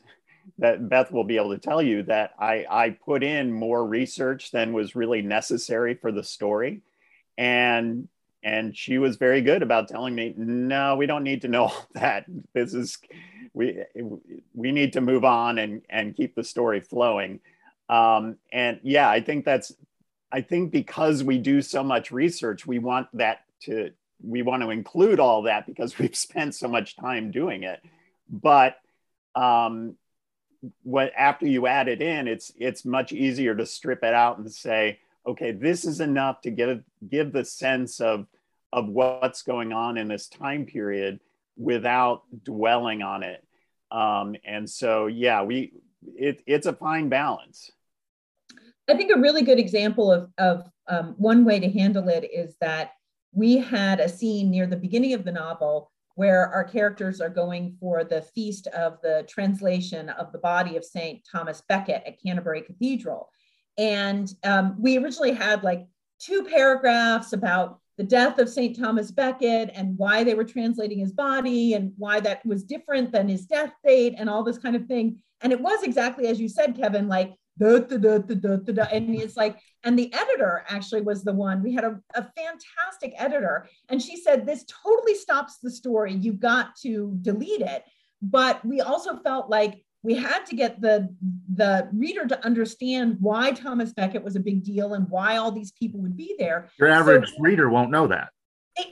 that 0.58 0.90
Beth 0.90 1.12
will 1.12 1.24
be 1.24 1.38
able 1.38 1.52
to 1.52 1.60
tell 1.60 1.82
you 1.82 2.04
that 2.04 2.34
I, 2.40 2.66
I 2.70 2.90
put 2.90 3.24
in 3.24 3.52
more 3.52 3.86
research 3.86 4.52
than 4.52 4.74
was 4.74 4.96
really 4.96 5.22
necessary 5.22 5.96
for 5.96 6.12
the 6.12 6.24
story. 6.24 6.82
And 7.38 8.08
and 8.42 8.76
she 8.76 8.98
was 8.98 9.18
very 9.18 9.42
good 9.42 9.62
about 9.62 9.90
telling 9.90 10.16
me, 10.16 10.34
no, 10.38 10.96
we 10.96 11.06
don't 11.06 11.24
need 11.24 11.42
to 11.42 11.50
know 11.50 11.66
all 11.66 11.88
that. 11.94 12.26
This 12.54 12.74
is 12.74 12.98
we 13.54 13.84
we 14.54 14.72
need 14.72 14.94
to 14.94 15.02
move 15.02 15.24
on 15.26 15.58
and 15.58 15.82
and 15.90 16.16
keep 16.16 16.36
the 16.36 16.44
story 16.44 16.80
flowing. 16.80 17.40
Um, 17.90 18.38
and 18.52 18.80
yeah, 18.84 19.10
I 19.10 19.22
think 19.22 19.46
that's 19.46 19.74
I 20.32 20.42
think 20.42 20.72
because 20.72 21.24
we 21.24 21.38
do 21.38 21.62
so 21.62 21.84
much 21.84 22.12
research, 22.12 22.66
we 22.66 22.80
want 22.80 23.08
that 23.14 23.40
to 23.64 23.92
we 24.22 24.42
want 24.42 24.64
to 24.64 24.70
include 24.70 25.20
all 25.20 25.44
that 25.44 25.66
because 25.66 25.98
we've 26.00 26.16
spent 26.16 26.56
so 26.56 26.68
much 26.68 26.96
time 26.96 27.32
doing 27.32 27.64
it. 27.64 27.82
But 28.30 28.78
um, 29.36 29.96
what 30.84 31.12
after 31.18 31.48
you 31.48 31.68
add 31.68 31.88
it 31.88 32.02
in, 32.02 32.28
it's 32.28 32.52
it's 32.58 32.86
much 32.86 33.12
easier 33.12 33.56
to 33.56 33.66
strip 33.66 34.04
it 34.04 34.14
out 34.14 34.38
and 34.38 34.52
say, 34.52 35.00
okay, 35.26 35.52
this 35.52 35.86
is 35.86 36.00
enough 36.00 36.42
to 36.42 36.52
give 36.52 36.84
give 37.10 37.32
the 37.32 37.46
sense 37.46 38.00
of 38.02 38.28
of 38.72 38.88
what's 38.88 39.42
going 39.42 39.74
on 39.74 39.98
in 39.98 40.08
this 40.08 40.28
time 40.28 40.66
period 40.66 41.20
without 41.58 42.24
dwelling 42.44 43.02
on 43.02 43.24
it. 43.24 43.44
Um, 43.92 44.36
and 44.46 44.70
so, 44.70 45.08
yeah, 45.08 45.44
we 45.44 45.74
it, 46.16 46.42
it's 46.46 46.68
a 46.68 46.74
fine 46.74 47.10
balance. 47.10 47.72
I 48.88 48.96
think 48.96 49.12
a 49.14 49.20
really 49.20 49.44
good 49.44 49.60
example 49.60 50.12
of, 50.12 50.30
of 50.38 50.70
um, 50.88 51.16
one 51.18 51.46
way 51.46 51.60
to 51.60 51.70
handle 51.70 52.10
it 52.10 52.28
is 52.34 52.56
that 52.60 52.94
we 53.32 53.58
had 53.58 54.00
a 54.00 54.10
scene 54.10 54.50
near 54.50 54.66
the 54.66 54.76
beginning 54.76 55.14
of 55.14 55.24
the 55.24 55.32
novel 55.32 55.92
where 56.20 56.50
our 56.54 56.66
characters 56.66 57.22
are 57.22 57.30
going 57.30 57.78
for 57.80 58.04
the 58.04 58.22
feast 58.22 58.68
of 58.68 58.98
the 59.02 59.26
translation 59.30 60.10
of 60.10 60.34
the 60.34 60.38
body 60.38 60.76
of 60.76 60.84
St. 60.84 61.26
Thomas 61.32 61.64
Becket 61.70 62.04
at 62.06 62.22
Canterbury 62.22 62.62
Cathedral. 62.62 63.30
And 63.78 64.30
um, 64.44 64.76
we 64.78 64.98
originally 64.98 65.32
had 65.32 65.64
like 65.64 65.88
two 66.20 66.44
paragraphs 66.44 67.32
about 67.32 67.80
the 67.98 68.04
death 68.04 68.38
of 68.38 68.50
St. 68.50 68.78
Thomas 68.78 69.12
Becket 69.12 69.72
and 69.74 69.98
why 69.98 70.26
they 70.26 70.34
were 70.34 70.44
translating 70.44 71.00
his 71.00 71.14
body 71.14 71.76
and 71.76 71.94
why 71.96 72.20
that 72.20 72.46
was 72.46 72.66
different 72.66 73.14
than 73.14 73.30
his 73.30 73.46
death 73.46 73.72
date 73.86 74.16
and 74.18 74.30
all 74.30 74.44
this 74.44 74.58
kind 74.58 74.76
of 74.76 74.88
thing. 74.88 75.20
And 75.40 75.54
it 75.54 75.62
was 75.62 75.84
exactly 75.84 76.28
as 76.28 76.38
you 76.38 76.50
said, 76.50 76.76
Kevin, 76.76 77.08
like 77.08 77.34
Da, 77.60 77.80
da, 77.80 78.18
da, 78.20 78.84
and 78.92 79.14
it's 79.16 79.36
like 79.36 79.60
and 79.84 79.98
the 79.98 80.14
editor 80.14 80.64
actually 80.68 81.02
was 81.02 81.24
the 81.24 81.34
one. 81.34 81.64
We 81.64 81.74
had 81.74 81.84
a, 81.84 82.00
a 82.16 82.28
fantastic 82.36 83.14
editor. 83.18 83.68
And 83.90 84.02
she 84.02 84.18
said 84.18 84.46
this 84.46 84.66
totally 84.66 85.16
stops 85.16 85.58
the 85.62 85.72
story. 85.72 86.14
You've 86.14 86.40
got 86.40 86.76
to 86.84 87.18
delete 87.22 87.62
it. 87.62 87.84
But 88.22 88.64
we 88.66 88.82
also 88.82 89.18
felt 89.18 89.50
like 89.50 89.84
we 90.04 90.16
had 90.16 90.46
to 90.46 90.56
get 90.56 90.82
the 90.82 91.14
the 91.54 91.90
reader 91.94 92.26
to 92.26 92.46
understand 92.46 93.18
why 93.20 93.52
thomas 93.52 93.92
becket 93.92 94.24
was 94.24 94.38
a 94.38 94.40
big 94.40 94.64
deal 94.64 94.94
and 94.94 95.10
why 95.10 95.36
all 95.36 95.52
these 95.52 95.72
people 95.74 96.02
would 96.02 96.18
be 96.18 96.36
there. 96.40 96.70
Your 96.78 96.90
average 96.90 97.30
so, 97.30 97.36
reader 97.40 97.70
won't 97.70 97.92
know 97.92 98.08
that. 98.08 98.30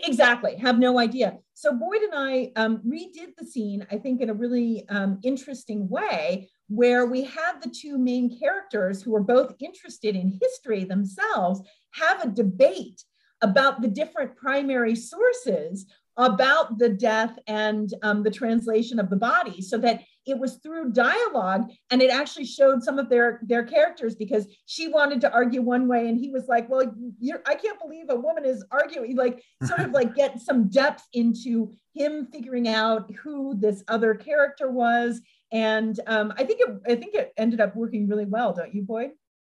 Exactly. 0.03 0.55
Have 0.57 0.79
no 0.79 0.99
idea. 0.99 1.37
So 1.53 1.73
boyd 1.73 2.01
and 2.01 2.13
i 2.13 2.51
um, 2.55 2.79
redid 2.79 3.35
the 3.37 3.45
scene 3.45 3.85
i 3.91 3.97
think 3.97 4.21
in 4.21 4.29
a 4.29 4.33
really 4.33 4.87
um, 4.89 5.19
interesting 5.23 5.89
way 5.89 6.49
where 6.67 7.05
we 7.05 7.23
have 7.23 7.61
the 7.61 7.69
two 7.69 7.97
main 7.97 8.39
characters 8.39 9.01
who 9.01 9.15
are 9.15 9.23
both 9.23 9.55
interested 9.59 10.15
in 10.15 10.37
history 10.41 10.83
themselves 10.83 11.61
have 11.91 12.23
a 12.23 12.29
debate 12.29 13.03
about 13.41 13.81
the 13.81 13.87
different 13.87 14.35
primary 14.35 14.95
sources 14.95 15.85
about 16.17 16.79
the 16.79 16.89
death 16.89 17.37
and 17.45 17.93
um, 18.01 18.23
the 18.23 18.31
translation 18.31 18.99
of 18.99 19.09
the 19.09 19.15
body 19.15 19.61
so 19.61 19.77
that 19.77 20.01
it 20.25 20.37
was 20.37 20.55
through 20.55 20.91
dialogue 20.91 21.71
and 21.91 22.01
it 22.01 22.09
actually 22.09 22.45
showed 22.45 22.83
some 22.83 22.97
of 22.97 23.07
their 23.07 23.39
their 23.43 23.63
characters 23.63 24.15
because 24.15 24.47
she 24.65 24.87
wanted 24.87 25.21
to 25.21 25.31
argue 25.31 25.61
one 25.61 25.87
way 25.87 26.09
and 26.09 26.17
he 26.17 26.29
was 26.29 26.47
like 26.47 26.67
well 26.69 26.91
i 27.45 27.55
can't 27.55 27.79
believe 27.79 28.05
a 28.09 28.15
woman 28.15 28.43
is 28.43 28.65
arguing 28.71 29.15
like 29.15 29.43
sort 29.63 29.79
of 29.79 29.91
like 29.91 30.15
get 30.15 30.41
some 30.41 30.67
depth 30.67 31.03
into 31.13 31.71
him 31.93 32.27
figuring 32.33 32.67
out 32.67 33.09
who 33.23 33.55
this 33.55 33.83
other 33.87 34.13
character 34.13 34.71
was 34.71 35.21
and 35.51 35.99
um, 36.07 36.33
I 36.37 36.43
think 36.43 36.61
it 36.61 36.81
I 36.85 36.95
think 36.95 37.15
it 37.15 37.33
ended 37.37 37.61
up 37.61 37.75
working 37.75 38.07
really 38.07 38.25
well, 38.25 38.53
don't 38.53 38.73
you, 38.73 38.81
Boyd? 38.81 39.11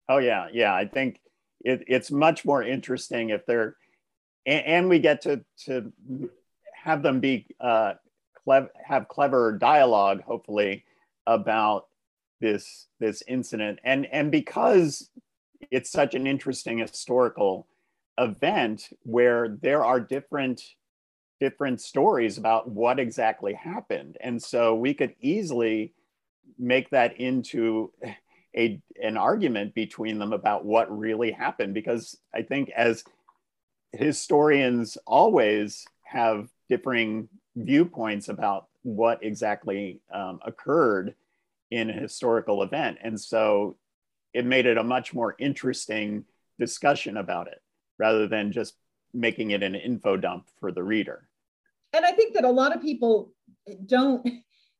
Oh 0.08 0.18
yeah, 0.18 0.48
yeah. 0.52 0.74
I 0.74 0.86
think 0.86 1.20
it, 1.60 1.84
it's 1.86 2.10
much 2.10 2.44
more 2.44 2.62
interesting 2.62 3.30
if 3.30 3.44
they're 3.46 3.76
and, 4.46 4.66
and 4.66 4.88
we 4.88 4.98
get 4.98 5.22
to 5.22 5.44
to 5.66 5.92
have 6.74 7.02
them 7.02 7.20
be 7.20 7.46
uh, 7.60 7.94
clever, 8.44 8.70
have 8.84 9.08
clever 9.08 9.56
dialogue, 9.58 10.22
hopefully, 10.22 10.84
about 11.26 11.86
this 12.40 12.88
this 12.98 13.22
incident, 13.28 13.78
and 13.84 14.06
and 14.06 14.30
because 14.30 15.10
it's 15.70 15.90
such 15.90 16.14
an 16.14 16.26
interesting 16.26 16.78
historical 16.78 17.68
event 18.18 18.90
where 19.04 19.56
there 19.62 19.84
are 19.84 20.00
different 20.00 20.62
different 21.42 21.80
stories 21.80 22.38
about 22.38 22.70
what 22.70 23.00
exactly 23.00 23.52
happened. 23.52 24.16
And 24.20 24.40
so 24.40 24.76
we 24.76 24.94
could 24.94 25.16
easily 25.20 25.92
make 26.56 26.88
that 26.90 27.16
into 27.16 27.90
a, 28.56 28.80
an 29.02 29.16
argument 29.16 29.74
between 29.74 30.20
them 30.20 30.32
about 30.32 30.64
what 30.64 30.96
really 30.96 31.32
happened. 31.32 31.74
Because 31.74 32.16
I 32.32 32.42
think 32.42 32.70
as 32.70 33.02
historians 33.90 34.96
always 35.04 35.84
have 36.04 36.48
differing 36.68 37.28
viewpoints 37.56 38.28
about 38.28 38.68
what 38.84 39.24
exactly 39.24 40.00
um, 40.14 40.38
occurred 40.46 41.16
in 41.72 41.90
a 41.90 42.00
historical 42.00 42.62
event. 42.62 42.98
And 43.02 43.20
so 43.20 43.76
it 44.32 44.46
made 44.46 44.66
it 44.66 44.78
a 44.78 44.84
much 44.84 45.12
more 45.12 45.34
interesting 45.40 46.24
discussion 46.60 47.16
about 47.16 47.48
it 47.48 47.60
rather 47.98 48.28
than 48.28 48.52
just 48.52 48.76
making 49.12 49.50
it 49.50 49.64
an 49.64 49.74
info 49.74 50.16
dump 50.16 50.46
for 50.60 50.70
the 50.70 50.84
reader 50.84 51.28
and 51.92 52.04
I 52.04 52.12
think 52.12 52.34
that 52.34 52.44
a 52.44 52.50
lot 52.50 52.74
of 52.74 52.82
people 52.82 53.32
don't 53.86 54.26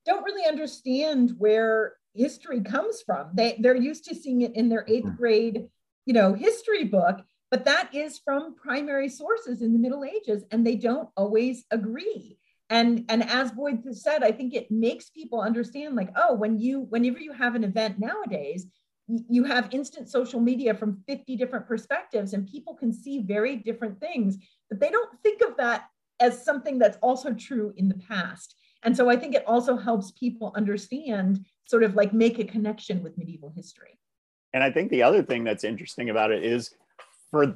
don't 0.06 0.24
really 0.24 0.46
understand 0.46 1.32
where 1.38 1.94
history 2.14 2.60
comes 2.60 3.02
from. 3.02 3.30
They 3.34 3.56
they're 3.60 3.76
used 3.76 4.04
to 4.06 4.14
seeing 4.14 4.42
it 4.42 4.54
in 4.56 4.68
their 4.68 4.84
eighth 4.88 5.08
hmm. 5.08 5.16
grade, 5.16 5.66
you 6.06 6.14
know, 6.14 6.34
history 6.34 6.84
book, 6.84 7.20
but 7.50 7.64
that 7.64 7.94
is 7.94 8.18
from 8.18 8.56
primary 8.56 9.08
sources 9.08 9.62
in 9.62 9.72
the 9.72 9.78
Middle 9.78 10.04
Ages, 10.04 10.44
and 10.50 10.66
they 10.66 10.76
don't 10.76 11.08
always 11.16 11.64
agree. 11.70 12.38
And 12.70 13.04
and 13.08 13.28
as 13.28 13.52
Boyd 13.52 13.82
said, 13.94 14.22
I 14.22 14.32
think 14.32 14.54
it 14.54 14.70
makes 14.70 15.10
people 15.10 15.40
understand, 15.40 15.94
like, 15.94 16.10
oh, 16.16 16.34
when 16.34 16.58
you 16.58 16.80
whenever 16.88 17.20
you 17.20 17.32
have 17.32 17.54
an 17.54 17.64
event 17.64 17.98
nowadays, 17.98 18.66
you 19.08 19.44
have 19.44 19.68
instant 19.72 20.08
social 20.08 20.40
media 20.40 20.74
from 20.74 21.02
50 21.06 21.36
different 21.36 21.66
perspectives 21.66 22.32
and 22.32 22.46
people 22.46 22.74
can 22.74 22.92
see 22.92 23.18
very 23.18 23.56
different 23.56 24.00
things 24.00 24.38
but 24.70 24.80
they 24.80 24.90
don't 24.90 25.10
think 25.22 25.42
of 25.42 25.56
that 25.56 25.86
as 26.22 26.42
something 26.42 26.78
that's 26.78 26.96
also 27.02 27.34
true 27.34 27.74
in 27.76 27.88
the 27.88 27.96
past. 27.96 28.54
And 28.84 28.96
so 28.96 29.10
i 29.10 29.16
think 29.16 29.34
it 29.34 29.44
also 29.46 29.76
helps 29.76 30.12
people 30.12 30.52
understand 30.56 31.44
sort 31.66 31.82
of 31.82 31.94
like 31.94 32.12
make 32.12 32.38
a 32.38 32.44
connection 32.44 33.02
with 33.02 33.18
medieval 33.18 33.52
history. 33.54 33.98
And 34.54 34.62
i 34.64 34.70
think 34.70 34.90
the 34.90 35.02
other 35.02 35.22
thing 35.22 35.44
that's 35.44 35.64
interesting 35.64 36.08
about 36.10 36.30
it 36.30 36.42
is 36.44 36.74
for 37.30 37.54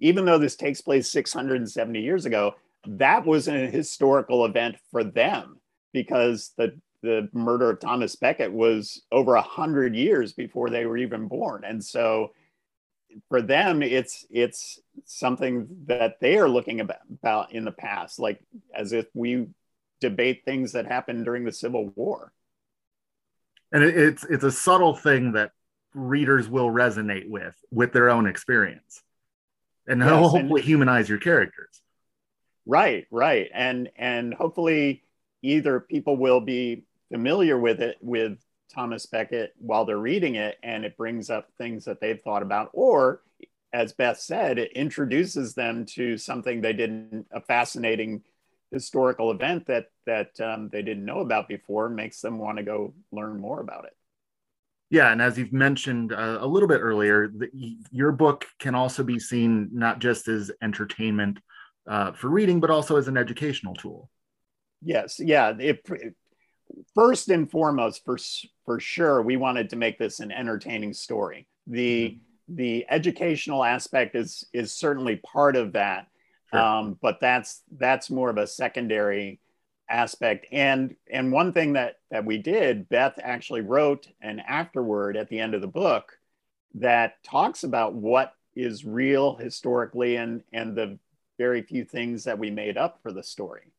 even 0.00 0.24
though 0.24 0.38
this 0.38 0.56
takes 0.56 0.80
place 0.80 1.08
670 1.08 2.00
years 2.00 2.26
ago 2.26 2.54
that 2.86 3.24
was 3.26 3.48
a 3.48 3.70
historical 3.70 4.44
event 4.44 4.76
for 4.90 5.04
them 5.04 5.60
because 5.92 6.52
the 6.56 6.78
the 7.02 7.28
murder 7.32 7.70
of 7.70 7.78
Thomas 7.78 8.16
Becket 8.16 8.52
was 8.52 9.02
over 9.12 9.34
a 9.34 9.42
hundred 9.42 9.94
years 9.94 10.32
before 10.32 10.70
they 10.70 10.86
were 10.86 10.96
even 10.96 11.28
born, 11.28 11.62
and 11.64 11.84
so 11.84 12.32
for 13.28 13.42
them, 13.42 13.82
it's 13.82 14.24
it's 14.30 14.78
something 15.04 15.68
that 15.86 16.20
they 16.20 16.38
are 16.38 16.48
looking 16.48 16.80
about, 16.80 16.98
about 17.10 17.52
in 17.52 17.64
the 17.64 17.72
past, 17.72 18.18
like 18.18 18.40
as 18.74 18.92
if 18.92 19.06
we 19.14 19.48
debate 20.00 20.44
things 20.44 20.72
that 20.72 20.86
happened 20.86 21.24
during 21.24 21.44
the 21.44 21.52
Civil 21.52 21.88
War. 21.94 22.32
And 23.72 23.82
it's 23.82 24.24
it's 24.24 24.44
a 24.44 24.50
subtle 24.50 24.94
thing 24.94 25.32
that 25.32 25.52
readers 25.94 26.48
will 26.48 26.68
resonate 26.68 27.28
with 27.28 27.54
with 27.70 27.92
their 27.92 28.10
own 28.10 28.26
experience, 28.26 29.02
and 29.86 30.00
yes, 30.00 30.10
hopefully 30.10 30.60
and, 30.60 30.68
humanize 30.68 31.08
your 31.08 31.18
characters. 31.18 31.82
Right, 32.64 33.06
right, 33.10 33.48
and 33.52 33.90
and 33.96 34.34
hopefully 34.34 35.04
either 35.42 35.80
people 35.80 36.16
will 36.16 36.40
be 36.40 36.84
familiar 37.10 37.58
with 37.58 37.80
it 37.80 37.96
with 38.00 38.38
Thomas 38.72 39.06
Becket 39.06 39.54
while 39.58 39.84
they're 39.84 39.98
reading 39.98 40.34
it 40.34 40.58
and 40.62 40.84
it 40.84 40.96
brings 40.96 41.30
up 41.30 41.48
things 41.58 41.84
that 41.84 42.00
they've 42.00 42.20
thought 42.20 42.42
about 42.42 42.70
or 42.72 43.22
as 43.72 43.92
Beth 43.92 44.18
said 44.18 44.58
it 44.58 44.72
introduces 44.72 45.54
them 45.54 45.84
to 45.84 46.16
something 46.16 46.60
they 46.60 46.72
didn't 46.72 47.26
a 47.32 47.40
fascinating 47.40 48.22
historical 48.72 49.30
event 49.30 49.66
that 49.66 49.86
that 50.06 50.38
um, 50.40 50.68
they 50.70 50.82
didn't 50.82 51.04
know 51.04 51.20
about 51.20 51.48
before 51.48 51.88
makes 51.88 52.20
them 52.20 52.38
want 52.38 52.58
to 52.58 52.64
go 52.64 52.94
learn 53.12 53.40
more 53.40 53.60
about 53.60 53.84
it. 53.84 53.96
Yeah 54.90 55.10
and 55.12 55.20
as 55.22 55.38
you've 55.38 55.52
mentioned 55.52 56.12
uh, 56.12 56.38
a 56.40 56.46
little 56.46 56.68
bit 56.68 56.80
earlier 56.80 57.28
the, 57.28 57.48
your 57.90 58.12
book 58.12 58.46
can 58.58 58.74
also 58.74 59.02
be 59.02 59.18
seen 59.18 59.68
not 59.72 59.98
just 60.00 60.28
as 60.28 60.50
entertainment 60.62 61.38
uh, 61.88 62.12
for 62.12 62.28
reading 62.28 62.60
but 62.60 62.70
also 62.70 62.96
as 62.96 63.08
an 63.08 63.16
educational 63.16 63.74
tool. 63.74 64.10
Yes 64.82 65.18
yeah 65.18 65.52
it, 65.58 65.86
first 66.94 67.28
and 67.28 67.50
foremost, 67.50 68.04
for 68.04 68.18
for 68.64 68.80
sure, 68.80 69.22
we 69.22 69.36
wanted 69.36 69.70
to 69.70 69.76
make 69.76 69.98
this 69.98 70.20
an 70.20 70.32
entertaining 70.32 70.92
story. 70.92 71.46
The 71.66 72.08
mm-hmm. 72.08 72.56
the 72.56 72.86
educational 72.88 73.64
aspect 73.64 74.14
is 74.14 74.44
is 74.52 74.72
certainly 74.72 75.16
part 75.16 75.56
of 75.56 75.72
that, 75.72 76.08
sure. 76.50 76.60
um, 76.60 76.98
but 77.00 77.20
that's 77.20 77.62
that's 77.78 78.10
more 78.10 78.30
of 78.30 78.38
a 78.38 78.46
secondary 78.46 79.40
aspect. 79.88 80.46
And 80.52 80.96
and 81.10 81.32
one 81.32 81.52
thing 81.52 81.74
that 81.74 81.96
that 82.10 82.24
we 82.24 82.38
did, 82.38 82.88
Beth 82.88 83.18
actually 83.22 83.62
wrote 83.62 84.08
an 84.20 84.40
afterword 84.40 85.16
at 85.16 85.28
the 85.28 85.38
end 85.38 85.54
of 85.54 85.60
the 85.60 85.66
book 85.66 86.18
that 86.74 87.22
talks 87.24 87.64
about 87.64 87.94
what 87.94 88.34
is 88.54 88.84
real 88.84 89.36
historically 89.36 90.16
and 90.16 90.42
and 90.52 90.76
the 90.76 90.98
very 91.38 91.62
few 91.62 91.84
things 91.84 92.24
that 92.24 92.38
we 92.38 92.50
made 92.50 92.78
up 92.78 92.98
for 93.02 93.12
the 93.12 93.22
story. 93.22 93.72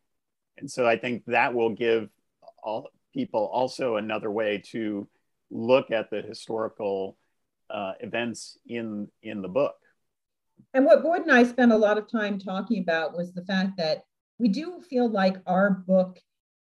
And 0.58 0.70
so 0.70 0.88
I 0.88 0.98
think 0.98 1.24
that 1.26 1.54
will 1.54 1.72
give 1.72 2.10
all 2.68 2.90
people 3.14 3.50
also 3.54 3.96
another 3.96 4.30
way 4.30 4.62
to 4.72 5.08
look 5.50 5.90
at 5.90 6.10
the 6.12 6.22
historical 6.22 7.18
uh, 7.70 7.94
events 8.02 8.58
in 8.68 9.08
in 9.24 9.42
the 9.42 9.48
book. 9.48 9.76
And 10.74 10.86
what 10.86 11.02
Boyd 11.02 11.22
and 11.22 11.32
I 11.32 11.44
spent 11.44 11.72
a 11.72 11.78
lot 11.78 11.98
of 11.98 12.12
time 12.12 12.38
talking 12.38 12.82
about 12.82 13.16
was 13.16 13.34
the 13.34 13.46
fact 13.46 13.78
that 13.78 14.04
we 14.38 14.50
do 14.50 14.82
feel 14.82 15.10
like 15.10 15.38
our 15.46 15.70
book 15.72 16.20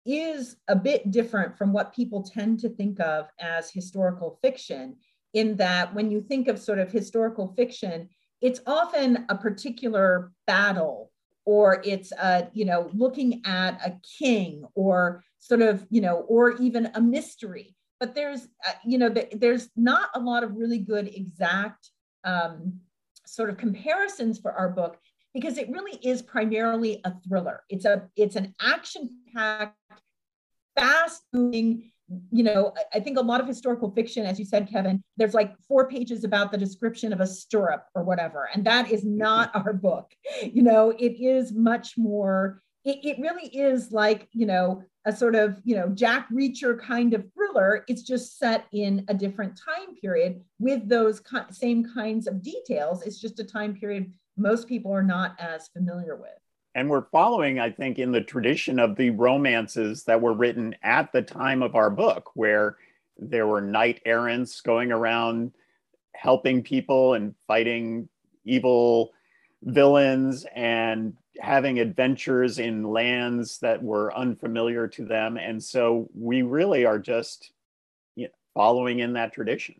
is 0.04 0.56
a 0.66 0.74
bit 0.74 1.10
different 1.10 1.56
from 1.56 1.72
what 1.72 1.94
people 1.94 2.22
tend 2.22 2.58
to 2.60 2.68
think 2.68 2.98
of 3.00 3.28
as 3.38 3.70
historical 3.70 4.38
fiction, 4.42 4.96
in 5.34 5.56
that 5.56 5.94
when 5.94 6.10
you 6.10 6.20
think 6.20 6.48
of 6.48 6.58
sort 6.58 6.80
of 6.80 6.90
historical 6.90 7.54
fiction, 7.56 8.08
it's 8.40 8.60
often 8.66 9.24
a 9.28 9.36
particular 9.36 10.32
battle 10.46 11.12
or 11.44 11.80
it's 11.84 12.12
a, 12.12 12.48
you 12.52 12.64
know 12.64 12.90
looking 12.92 13.40
at 13.44 13.80
a 13.86 13.96
king 14.18 14.64
or 14.74 15.22
sort 15.42 15.60
of 15.60 15.84
you 15.90 16.00
know 16.00 16.18
or 16.28 16.52
even 16.58 16.88
a 16.94 17.00
mystery 17.00 17.74
but 17.98 18.14
there's 18.14 18.42
uh, 18.66 18.72
you 18.84 18.96
know 18.96 19.12
there's 19.32 19.68
not 19.76 20.08
a 20.14 20.20
lot 20.20 20.44
of 20.44 20.56
really 20.56 20.78
good 20.78 21.08
exact 21.08 21.90
um, 22.24 22.80
sort 23.26 23.50
of 23.50 23.56
comparisons 23.56 24.38
for 24.38 24.52
our 24.52 24.68
book 24.68 24.96
because 25.34 25.58
it 25.58 25.68
really 25.68 25.98
is 26.02 26.22
primarily 26.22 27.00
a 27.04 27.12
thriller 27.26 27.64
it's 27.68 27.84
a 27.84 28.08
it's 28.16 28.36
an 28.36 28.54
action 28.60 29.10
packed 29.34 29.76
fast 30.76 31.22
moving 31.32 31.90
you 32.30 32.42
know, 32.42 32.74
I 32.92 33.00
think 33.00 33.18
a 33.18 33.22
lot 33.22 33.40
of 33.40 33.46
historical 33.46 33.90
fiction, 33.90 34.26
as 34.26 34.38
you 34.38 34.44
said, 34.44 34.68
Kevin, 34.68 35.02
there's 35.16 35.34
like 35.34 35.54
four 35.66 35.88
pages 35.88 36.24
about 36.24 36.52
the 36.52 36.58
description 36.58 37.12
of 37.12 37.20
a 37.20 37.26
stirrup 37.26 37.86
or 37.94 38.02
whatever. 38.04 38.48
And 38.52 38.64
that 38.66 38.90
is 38.90 39.04
not 39.04 39.54
our 39.54 39.72
book. 39.72 40.12
You 40.42 40.62
know, 40.62 40.90
it 40.98 41.20
is 41.20 41.52
much 41.52 41.96
more, 41.96 42.60
it, 42.84 43.04
it 43.04 43.18
really 43.20 43.48
is 43.48 43.92
like, 43.92 44.28
you 44.32 44.46
know, 44.46 44.82
a 45.04 45.14
sort 45.14 45.34
of, 45.34 45.56
you 45.64 45.74
know, 45.74 45.88
Jack 45.88 46.28
Reacher 46.30 46.78
kind 46.78 47.14
of 47.14 47.24
thriller. 47.34 47.84
It's 47.88 48.02
just 48.02 48.38
set 48.38 48.66
in 48.72 49.04
a 49.08 49.14
different 49.14 49.58
time 49.58 49.96
period 50.00 50.42
with 50.58 50.88
those 50.88 51.20
same 51.50 51.84
kinds 51.92 52.26
of 52.26 52.42
details. 52.42 53.02
It's 53.02 53.20
just 53.20 53.40
a 53.40 53.44
time 53.44 53.74
period 53.74 54.12
most 54.36 54.68
people 54.68 54.92
are 54.92 55.02
not 55.02 55.36
as 55.38 55.68
familiar 55.68 56.16
with 56.16 56.30
and 56.74 56.88
we're 56.88 57.06
following, 57.10 57.58
I 57.58 57.70
think, 57.70 57.98
in 57.98 58.12
the 58.12 58.20
tradition 58.20 58.78
of 58.78 58.96
the 58.96 59.10
romances 59.10 60.04
that 60.04 60.20
were 60.20 60.32
written 60.32 60.74
at 60.82 61.12
the 61.12 61.22
time 61.22 61.62
of 61.62 61.74
our 61.74 61.90
book, 61.90 62.30
where 62.34 62.76
there 63.18 63.46
were 63.46 63.60
knight 63.60 64.00
errants 64.06 64.60
going 64.62 64.90
around 64.90 65.52
helping 66.14 66.62
people 66.62 67.14
and 67.14 67.34
fighting 67.46 68.08
evil 68.44 69.12
villains 69.62 70.46
and 70.54 71.14
having 71.40 71.78
adventures 71.78 72.58
in 72.58 72.84
lands 72.84 73.58
that 73.58 73.82
were 73.82 74.14
unfamiliar 74.16 74.86
to 74.88 75.04
them. 75.04 75.36
And 75.36 75.62
so 75.62 76.08
we 76.14 76.42
really 76.42 76.84
are 76.84 76.98
just 76.98 77.52
you 78.14 78.26
know, 78.26 78.32
following 78.54 79.00
in 79.00 79.14
that 79.14 79.32
tradition. 79.32 79.76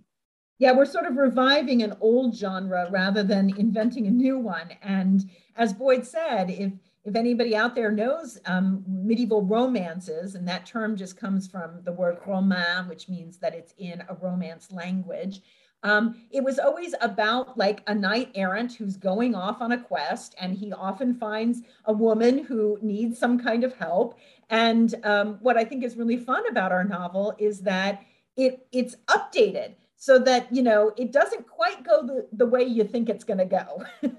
Yeah, 0.58 0.72
we're 0.72 0.86
sort 0.86 1.06
of 1.06 1.16
reviving 1.16 1.82
an 1.82 1.96
old 2.00 2.36
genre 2.36 2.88
rather 2.90 3.22
than 3.22 3.56
inventing 3.58 4.06
a 4.06 4.10
new 4.10 4.38
one. 4.38 4.70
And 4.82 5.28
as 5.56 5.72
Boyd 5.72 6.06
said, 6.06 6.50
if 6.50 6.72
if 7.04 7.16
anybody 7.16 7.56
out 7.56 7.74
there 7.74 7.90
knows 7.90 8.38
um, 8.46 8.84
medieval 8.86 9.42
romances, 9.42 10.36
and 10.36 10.46
that 10.46 10.66
term 10.66 10.96
just 10.96 11.16
comes 11.16 11.48
from 11.48 11.82
the 11.82 11.90
word 11.90 12.18
roman, 12.26 12.88
which 12.88 13.08
means 13.08 13.38
that 13.38 13.54
it's 13.54 13.74
in 13.78 14.04
a 14.08 14.14
romance 14.14 14.70
language. 14.70 15.40
Um, 15.84 16.16
it 16.30 16.44
was 16.44 16.58
always 16.58 16.94
about 17.00 17.58
like 17.58 17.82
a 17.86 17.94
knight 17.94 18.30
errant 18.34 18.74
who's 18.74 18.96
going 18.96 19.34
off 19.34 19.60
on 19.60 19.72
a 19.72 19.78
quest, 19.78 20.34
and 20.40 20.56
he 20.56 20.72
often 20.72 21.14
finds 21.14 21.62
a 21.86 21.92
woman 21.92 22.44
who 22.44 22.78
needs 22.82 23.18
some 23.18 23.38
kind 23.38 23.64
of 23.64 23.74
help. 23.76 24.18
And 24.50 24.94
um, 25.04 25.38
what 25.40 25.56
I 25.56 25.64
think 25.64 25.82
is 25.82 25.96
really 25.96 26.16
fun 26.16 26.46
about 26.48 26.72
our 26.72 26.84
novel 26.84 27.34
is 27.38 27.60
that 27.62 28.04
it 28.36 28.66
it's 28.72 28.96
updated 29.08 29.74
so 29.96 30.18
that 30.18 30.52
you 30.52 30.62
know 30.62 30.92
it 30.96 31.12
doesn't 31.12 31.46
quite 31.46 31.84
go 31.84 32.06
the, 32.06 32.26
the 32.32 32.46
way 32.46 32.62
you 32.62 32.84
think 32.84 33.08
it's 33.08 33.24
going 33.24 33.38
to 33.38 33.44
go 33.44 33.84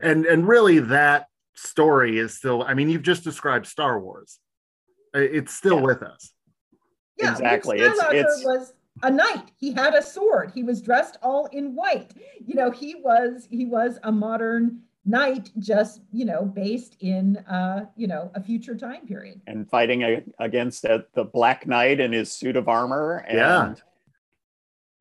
and 0.00 0.26
and 0.26 0.46
really 0.46 0.78
that 0.78 1.26
story 1.54 2.18
is 2.18 2.36
still 2.36 2.62
i 2.62 2.74
mean 2.74 2.88
you've 2.88 3.02
just 3.02 3.24
described 3.24 3.66
star 3.66 3.98
wars 3.98 4.38
it's 5.14 5.54
still 5.54 5.80
yeah. 5.80 5.86
with 5.86 6.02
us 6.02 6.32
yeah 7.18 7.32
exactly 7.32 7.78
it's, 7.80 8.00
it's 8.10 8.44
was 8.44 8.72
a 9.02 9.10
knight 9.10 9.50
he 9.56 9.72
had 9.72 9.94
a 9.94 10.02
sword 10.02 10.50
he 10.54 10.62
was 10.62 10.82
dressed 10.82 11.16
all 11.22 11.46
in 11.46 11.74
white 11.74 12.12
you 12.44 12.54
know 12.54 12.70
he 12.70 12.94
was 12.96 13.46
he 13.50 13.64
was 13.64 13.98
a 14.02 14.12
modern 14.12 14.80
knight 15.06 15.50
just 15.58 16.02
you 16.12 16.24
know 16.24 16.44
based 16.44 16.96
in 17.00 17.36
uh 17.48 17.86
you 17.96 18.06
know 18.06 18.30
a 18.34 18.42
future 18.42 18.76
time 18.76 19.06
period 19.06 19.40
and 19.46 19.68
fighting 19.70 20.02
a, 20.02 20.22
against 20.38 20.84
a, 20.84 21.06
the 21.14 21.24
black 21.24 21.66
knight 21.66 22.00
in 22.00 22.12
his 22.12 22.30
suit 22.32 22.56
of 22.56 22.68
armor 22.68 23.24
and 23.28 23.38
yeah 23.38 23.74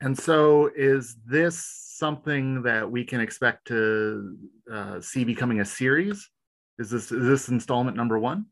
and 0.02 0.18
so 0.18 0.72
is 0.76 1.18
this 1.26 1.58
something 2.00 2.62
that 2.64 2.90
we 2.90 3.04
can 3.04 3.20
expect 3.20 3.68
to 3.68 4.38
uh, 4.72 5.02
see 5.02 5.26
becoming 5.26 5.60
a 5.60 5.66
series? 5.66 6.30
Is 6.80 6.90
this 6.90 7.12
is 7.12 7.28
this 7.28 7.50
installment 7.50 7.98
number 7.98 8.18
one? 8.18 8.46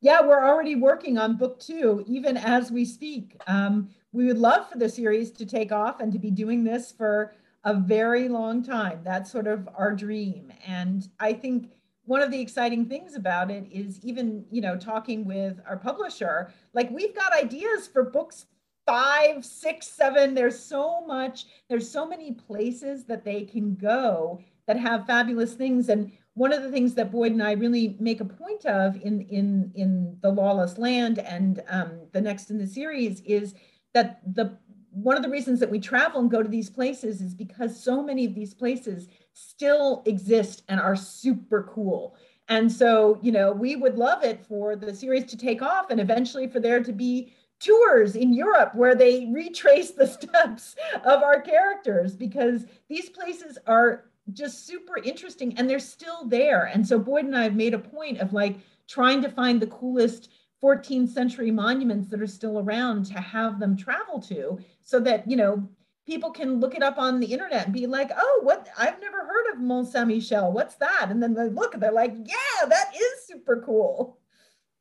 Yeah, 0.00 0.20
we're 0.20 0.46
already 0.46 0.76
working 0.76 1.18
on 1.18 1.36
book 1.36 1.58
two, 1.58 2.04
even 2.06 2.36
as 2.36 2.70
we 2.70 2.84
speak. 2.84 3.40
Um, 3.46 3.88
we 4.12 4.26
would 4.26 4.38
love 4.38 4.68
for 4.70 4.78
the 4.78 4.88
series 4.88 5.30
to 5.32 5.46
take 5.46 5.72
off 5.72 6.00
and 6.00 6.12
to 6.12 6.18
be 6.18 6.30
doing 6.30 6.64
this 6.64 6.92
for 6.92 7.34
a 7.64 7.74
very 7.74 8.28
long 8.28 8.62
time. 8.62 9.00
That's 9.04 9.30
sort 9.30 9.46
of 9.46 9.68
our 9.76 9.92
dream. 9.92 10.52
And 10.66 11.08
I 11.20 11.32
think 11.32 11.72
one 12.04 12.22
of 12.22 12.30
the 12.30 12.40
exciting 12.40 12.86
things 12.86 13.14
about 13.14 13.50
it 13.50 13.66
is 13.70 14.02
even, 14.02 14.46
you 14.50 14.62
know, 14.62 14.76
talking 14.76 15.26
with 15.26 15.60
our 15.68 15.76
publisher, 15.76 16.52
like 16.72 16.90
we've 16.90 17.14
got 17.14 17.32
ideas 17.32 17.86
for 17.86 18.04
books 18.04 18.46
five, 18.86 19.44
six, 19.44 19.86
seven. 19.86 20.34
There's 20.34 20.58
so 20.58 21.04
much, 21.04 21.44
there's 21.68 21.90
so 21.90 22.08
many 22.08 22.32
places 22.32 23.04
that 23.04 23.22
they 23.22 23.44
can 23.44 23.74
go 23.74 24.40
that 24.66 24.78
have 24.78 25.06
fabulous 25.06 25.52
things. 25.52 25.90
And 25.90 26.10
one 26.32 26.54
of 26.54 26.62
the 26.62 26.70
things 26.70 26.94
that 26.94 27.12
Boyd 27.12 27.32
and 27.32 27.42
I 27.42 27.52
really 27.52 27.96
make 28.00 28.20
a 28.20 28.24
point 28.24 28.64
of 28.64 28.96
in 28.96 29.20
in 29.22 29.72
in 29.74 30.16
the 30.22 30.30
lawless 30.30 30.78
land 30.78 31.18
and 31.18 31.62
um, 31.68 32.06
the 32.12 32.20
next 32.20 32.50
in 32.50 32.58
the 32.58 32.66
series 32.66 33.20
is 33.22 33.54
that 33.94 34.20
the 34.34 34.56
one 34.90 35.16
of 35.16 35.22
the 35.22 35.28
reasons 35.28 35.60
that 35.60 35.70
we 35.70 35.78
travel 35.78 36.20
and 36.20 36.30
go 36.30 36.42
to 36.42 36.48
these 36.48 36.70
places 36.70 37.20
is 37.20 37.34
because 37.34 37.78
so 37.78 38.02
many 38.02 38.24
of 38.24 38.34
these 38.34 38.54
places 38.54 39.08
still 39.32 40.02
exist 40.06 40.64
and 40.68 40.80
are 40.80 40.96
super 40.96 41.70
cool. 41.72 42.16
And 42.48 42.70
so, 42.72 43.18
you 43.22 43.30
know, 43.30 43.52
we 43.52 43.76
would 43.76 43.96
love 43.96 44.24
it 44.24 44.44
for 44.46 44.74
the 44.74 44.94
series 44.94 45.26
to 45.26 45.36
take 45.36 45.62
off 45.62 45.90
and 45.90 46.00
eventually 46.00 46.48
for 46.48 46.58
there 46.60 46.82
to 46.82 46.92
be 46.92 47.32
tours 47.60 48.16
in 48.16 48.32
Europe 48.32 48.74
where 48.74 48.94
they 48.94 49.30
retrace 49.32 49.90
the 49.90 50.06
steps 50.20 50.74
of 51.04 51.22
our 51.22 51.40
characters 51.40 52.16
because 52.16 52.64
these 52.88 53.10
places 53.10 53.58
are 53.66 54.06
just 54.32 54.66
super 54.66 54.98
interesting 54.98 55.56
and 55.58 55.68
they're 55.68 55.78
still 55.78 56.24
there. 56.26 56.64
And 56.64 56.86
so 56.86 56.98
Boyd 56.98 57.26
and 57.26 57.36
I 57.36 57.44
have 57.44 57.54
made 57.54 57.74
a 57.74 57.78
point 57.78 58.18
of 58.18 58.32
like 58.32 58.58
trying 58.86 59.22
to 59.22 59.28
find 59.28 59.60
the 59.60 59.66
coolest 59.66 60.30
14th 60.62 61.08
century 61.08 61.50
monuments 61.50 62.08
that 62.08 62.20
are 62.20 62.26
still 62.26 62.58
around 62.58 63.06
to 63.06 63.14
have 63.14 63.60
them 63.60 63.76
travel 63.76 64.20
to 64.20 64.58
so 64.82 64.98
that, 65.00 65.28
you 65.30 65.36
know, 65.36 65.68
people 66.06 66.30
can 66.30 66.58
look 66.58 66.74
it 66.74 66.82
up 66.82 66.98
on 66.98 67.20
the 67.20 67.26
internet 67.26 67.66
and 67.66 67.74
be 67.74 67.86
like, 67.86 68.10
oh, 68.16 68.40
what 68.42 68.68
I've 68.76 69.00
never 69.00 69.18
heard 69.18 69.52
of 69.52 69.60
Mont 69.60 69.88
Saint 69.88 70.08
Michel. 70.08 70.52
What's 70.52 70.76
that? 70.76 71.08
And 71.10 71.22
then 71.22 71.34
they 71.34 71.48
look 71.48 71.74
and 71.74 71.82
they're 71.82 71.92
like, 71.92 72.14
yeah, 72.24 72.66
that 72.68 72.92
is 72.94 73.26
super 73.26 73.62
cool 73.64 74.18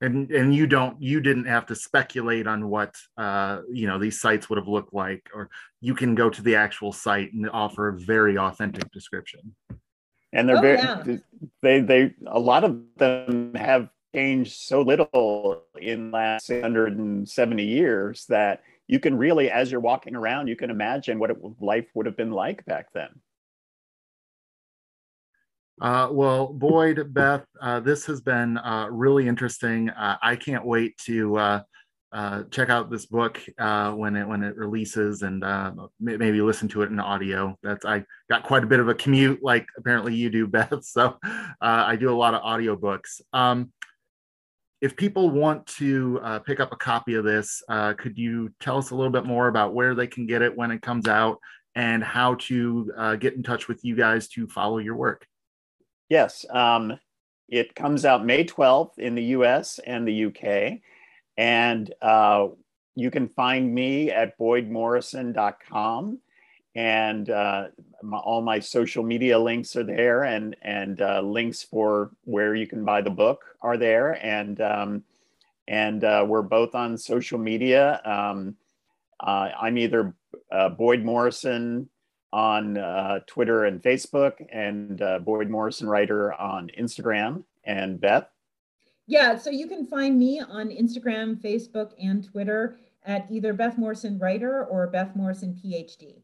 and 0.02 0.30
and 0.32 0.54
you 0.54 0.68
don't 0.68 1.02
you 1.02 1.20
didn't 1.20 1.46
have 1.46 1.66
to 1.66 1.76
speculate 1.76 2.48
on 2.48 2.70
what 2.70 2.96
uh 3.18 3.62
you 3.72 3.88
know 3.88 3.98
these 3.98 4.20
sites 4.20 4.50
would 4.50 4.58
have 4.58 4.68
looked 4.68 4.94
like 4.94 5.28
or 5.34 5.50
you 5.82 5.96
can 5.96 6.14
go 6.14 6.30
to 6.30 6.42
the 6.42 6.56
actual 6.56 6.92
site 6.92 7.34
and 7.34 7.50
offer 7.50 7.90
a 7.90 8.00
very 8.00 8.38
authentic 8.38 8.90
description 8.92 9.56
and 10.34 10.48
they're 10.48 10.58
oh, 10.58 10.62
very 10.62 10.78
yeah. 10.78 11.04
they 11.62 11.82
they 11.82 12.14
a 12.28 12.40
lot 12.40 12.64
of 12.64 12.80
them 12.98 13.54
have 13.56 13.90
changed 14.16 14.54
so 14.54 14.82
little 14.82 15.64
in 15.80 16.12
last 16.12 16.50
170 16.50 17.64
years 17.64 18.26
that 18.30 18.62
you 18.88 19.00
can 19.00 19.18
really 19.18 19.52
as 19.52 19.72
you're 19.72 19.82
walking 19.82 20.16
around 20.16 20.48
you 20.48 20.56
can 20.56 20.70
imagine 20.70 21.20
what 21.20 21.30
it, 21.30 21.38
life 21.60 21.86
would 21.94 22.06
have 22.06 22.18
been 22.18 22.32
like 22.32 22.66
back 22.66 22.88
then 22.94 23.10
uh, 25.80 26.10
well, 26.12 26.48
Boyd, 26.48 27.06
Beth, 27.14 27.46
uh, 27.62 27.80
this 27.80 28.06
has 28.06 28.22
been 28.22 28.58
uh, 28.58 28.88
really 28.90 29.28
interesting. 29.28 29.90
Uh, 29.90 30.18
I 30.22 30.36
can't 30.36 30.66
wait 30.66 30.98
to 31.06 31.38
uh, 31.38 31.62
uh, 32.12 32.44
check 32.50 32.70
out 32.70 32.90
this 32.90 33.06
book 33.06 33.40
when 33.58 34.16
it 34.16 34.28
when 34.28 34.44
it 34.44 34.56
releases 34.56 35.22
and 35.22 35.44
maybe 36.00 36.42
listen 36.42 36.68
to 36.70 36.82
it 36.82 36.90
in 36.90 37.00
audio. 37.00 37.56
That's 37.62 37.86
I 37.86 38.04
got 38.30 38.44
quite 38.44 38.64
a 38.64 38.68
bit 38.68 38.80
of 38.80 38.88
a 38.88 38.96
commute, 38.96 39.44
like 39.44 39.68
apparently 39.78 40.16
you 40.16 40.30
do, 40.30 40.48
Beth. 40.48 40.84
So 40.84 41.18
I 41.62 41.96
do 41.96 42.10
a 42.10 42.18
lot 42.18 42.34
of 42.34 42.42
audiobooks. 42.42 43.22
Um, 43.34 43.72
if 44.82 44.96
people 44.96 45.30
want 45.30 45.66
to 45.66 46.20
pick 46.46 46.60
up 46.60 46.72
a 46.72 46.78
copy 46.78 47.16
of 47.16 47.24
this, 47.24 47.64
could 47.98 48.18
you 48.18 48.52
tell 48.60 48.78
us 48.78 48.92
a 48.92 48.96
little 48.96 49.12
bit 49.12 49.26
more 49.26 49.48
about 49.48 49.74
where 49.74 49.96
they 49.96 50.08
can 50.08 50.26
get 50.26 50.42
it 50.42 50.56
when 50.56 50.72
it 50.72 50.82
comes 50.82 51.08
out 51.08 51.40
and 51.76 52.04
how 52.04 52.36
to 52.36 53.18
get 53.20 53.34
in 53.34 53.44
touch 53.44 53.68
with 53.68 53.84
you 53.84 53.96
guys 53.96 54.28
to 54.30 54.48
follow 54.48 54.78
your 54.78 54.96
work? 54.96 55.26
Yes, 56.10 56.46
um, 56.50 56.98
it 57.50 57.76
comes 57.76 58.06
out 58.06 58.26
May 58.26 58.44
12th 58.44 58.98
in 58.98 59.16
the 59.16 59.24
US 59.24 59.80
and 59.80 60.08
the 60.08 60.26
UK. 60.26 60.80
And 61.38 61.94
uh, 62.02 62.48
you 62.96 63.12
can 63.12 63.30
find 63.30 63.74
me 63.74 64.12
at 64.12 64.38
boydmorrison.com. 64.40 66.20
And 66.78 67.32
uh, 67.32 67.70
my, 68.04 68.18
all 68.18 68.44
my 68.44 68.60
social 68.60 69.04
media 69.04 69.40
links 69.40 69.76
are 69.76 69.84
there, 69.84 70.26
and, 70.26 70.56
and 70.62 71.02
uh, 71.02 71.22
links 71.22 71.64
for 71.64 72.12
where 72.24 72.54
you 72.54 72.68
can 72.68 72.86
buy 72.86 73.02
the 73.02 73.10
book 73.10 73.42
are 73.64 73.78
there. 73.78 74.12
And, 74.24 74.62
um, 74.62 75.04
and 75.68 76.04
uh, 76.04 76.24
we're 76.28 76.44
both 76.44 76.76
on 76.76 76.96
social 76.96 77.40
media. 77.40 78.00
Um, 78.06 78.58
uh, 79.20 79.50
I'm 79.60 79.80
either 79.80 80.14
uh, 80.52 80.70
Boyd 80.70 81.04
Morrison 81.04 81.90
on 82.32 82.78
uh, 82.78 83.22
Twitter 83.26 83.66
and 83.66 83.82
Facebook, 83.82 84.34
and 84.54 85.02
Boyd 85.26 85.50
Morrison 85.50 85.90
Writer 85.90 86.32
on 86.34 86.70
Instagram. 86.80 87.44
And 87.64 88.00
Beth? 88.00 88.30
Yeah, 89.08 89.36
so 89.36 89.50
you 89.50 89.66
can 89.66 89.88
find 89.88 90.20
me 90.20 90.42
on 90.42 90.70
Instagram, 90.70 91.42
Facebook, 91.42 91.94
and 92.00 92.24
Twitter 92.24 92.78
at 93.04 93.26
either 93.32 93.52
Beth 93.54 93.80
Morrison 93.80 94.20
Writer 94.20 94.64
or 94.66 94.86
Beth 94.86 95.16
Morrison 95.16 95.60
PhD. 95.60 96.22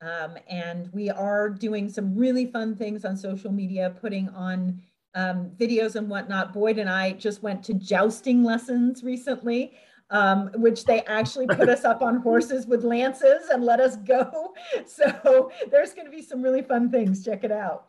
Um, 0.00 0.36
and 0.48 0.92
we 0.92 1.10
are 1.10 1.48
doing 1.48 1.88
some 1.88 2.16
really 2.16 2.46
fun 2.46 2.76
things 2.76 3.04
on 3.04 3.16
social 3.16 3.50
media, 3.50 3.94
putting 4.00 4.28
on 4.30 4.80
um, 5.14 5.50
videos 5.58 5.96
and 5.96 6.08
whatnot. 6.08 6.52
Boyd 6.52 6.78
and 6.78 6.88
I 6.88 7.12
just 7.12 7.42
went 7.42 7.64
to 7.64 7.74
jousting 7.74 8.44
lessons 8.44 9.02
recently 9.02 9.74
um, 10.10 10.50
which 10.54 10.84
they 10.84 11.02
actually 11.02 11.46
put 11.46 11.68
us 11.68 11.84
up 11.84 12.02
on 12.02 12.16
horses 12.16 12.66
with 12.66 12.82
lances 12.84 13.48
and 13.50 13.64
let 13.64 13.80
us 13.80 13.96
go. 13.96 14.54
So 14.86 15.50
there's 15.70 15.92
going 15.92 16.06
to 16.06 16.10
be 16.10 16.22
some 16.22 16.42
really 16.42 16.62
fun 16.62 16.90
things. 16.90 17.24
Check 17.24 17.44
it 17.44 17.52
out. 17.52 17.86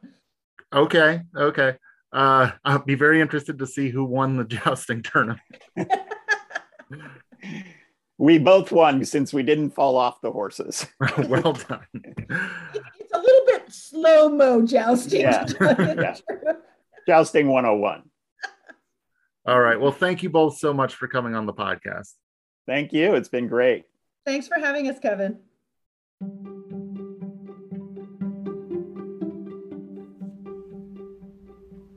Okay. 0.73 1.21
Okay. 1.35 1.75
Uh, 2.11 2.51
I'll 2.65 2.79
be 2.79 2.95
very 2.95 3.21
interested 3.21 3.59
to 3.59 3.67
see 3.67 3.89
who 3.89 4.03
won 4.03 4.37
the 4.37 4.43
jousting 4.63 5.03
tournament. 5.03 5.39
we 8.19 8.37
both 8.37 8.71
won 8.71 9.05
since 9.05 9.33
we 9.33 9.43
didn't 9.43 9.71
fall 9.71 9.95
off 9.95 10.19
the 10.21 10.31
horses. 10.31 10.85
well 11.27 11.53
done. 11.53 11.87
it's 11.93 13.13
a 13.13 13.17
little 13.17 13.45
bit 13.45 13.63
slow 13.69 14.29
mo 14.29 14.61
jousting. 14.65 15.21
Yeah. 15.21 15.47
yeah. 15.61 16.15
Jousting 17.07 17.47
101. 17.47 18.03
All 19.47 19.59
right. 19.59 19.79
Well, 19.79 19.93
thank 19.93 20.21
you 20.21 20.29
both 20.29 20.57
so 20.57 20.73
much 20.73 20.95
for 20.95 21.07
coming 21.07 21.33
on 21.33 21.45
the 21.45 21.53
podcast. 21.53 22.13
Thank 22.67 22.91
you. 22.91 23.15
It's 23.15 23.29
been 23.29 23.47
great. 23.47 23.85
Thanks 24.25 24.47
for 24.47 24.59
having 24.59 24.89
us, 24.89 24.99
Kevin. 24.99 25.39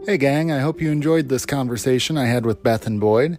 Hey, 0.06 0.18
gang. 0.18 0.52
I 0.52 0.60
hope 0.60 0.80
you 0.80 0.92
enjoyed 0.92 1.28
this 1.28 1.44
conversation 1.44 2.16
I 2.16 2.26
had 2.26 2.46
with 2.46 2.62
Beth 2.62 2.86
and 2.86 3.00
Boyd. 3.00 3.38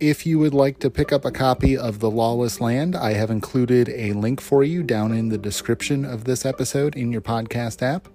If 0.00 0.24
you 0.24 0.38
would 0.38 0.54
like 0.54 0.78
to 0.78 0.90
pick 0.90 1.12
up 1.12 1.24
a 1.24 1.32
copy 1.32 1.76
of 1.76 1.98
The 1.98 2.08
Lawless 2.08 2.60
Land, 2.60 2.94
I 2.94 3.14
have 3.14 3.32
included 3.32 3.88
a 3.88 4.12
link 4.12 4.40
for 4.40 4.62
you 4.62 4.84
down 4.84 5.10
in 5.10 5.28
the 5.28 5.38
description 5.38 6.04
of 6.04 6.22
this 6.22 6.46
episode 6.46 6.94
in 6.94 7.10
your 7.10 7.20
podcast 7.20 7.82
app. 7.82 8.06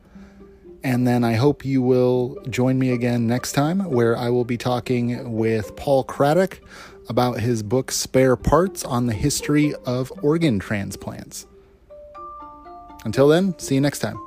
And 0.81 1.05
then 1.05 1.25
I 1.25 1.33
hope 1.33 1.65
you 1.65 1.81
will 1.81 2.41
join 2.49 2.79
me 2.79 2.91
again 2.91 3.27
next 3.27 3.51
time, 3.51 3.81
where 3.81 4.15
I 4.15 4.29
will 4.29 4.45
be 4.45 4.57
talking 4.57 5.33
with 5.33 5.75
Paul 5.75 6.05
Craddock 6.05 6.61
about 7.09 7.41
his 7.41 7.63
book 7.63 7.91
Spare 7.91 8.37
Parts 8.37 8.85
on 8.85 9.07
the 9.07 9.13
History 9.13 9.75
of 9.85 10.09
Organ 10.21 10.59
Transplants. 10.59 11.47
Until 13.03 13.27
then, 13.27 13.59
see 13.59 13.75
you 13.75 13.81
next 13.81 13.99
time. 13.99 14.17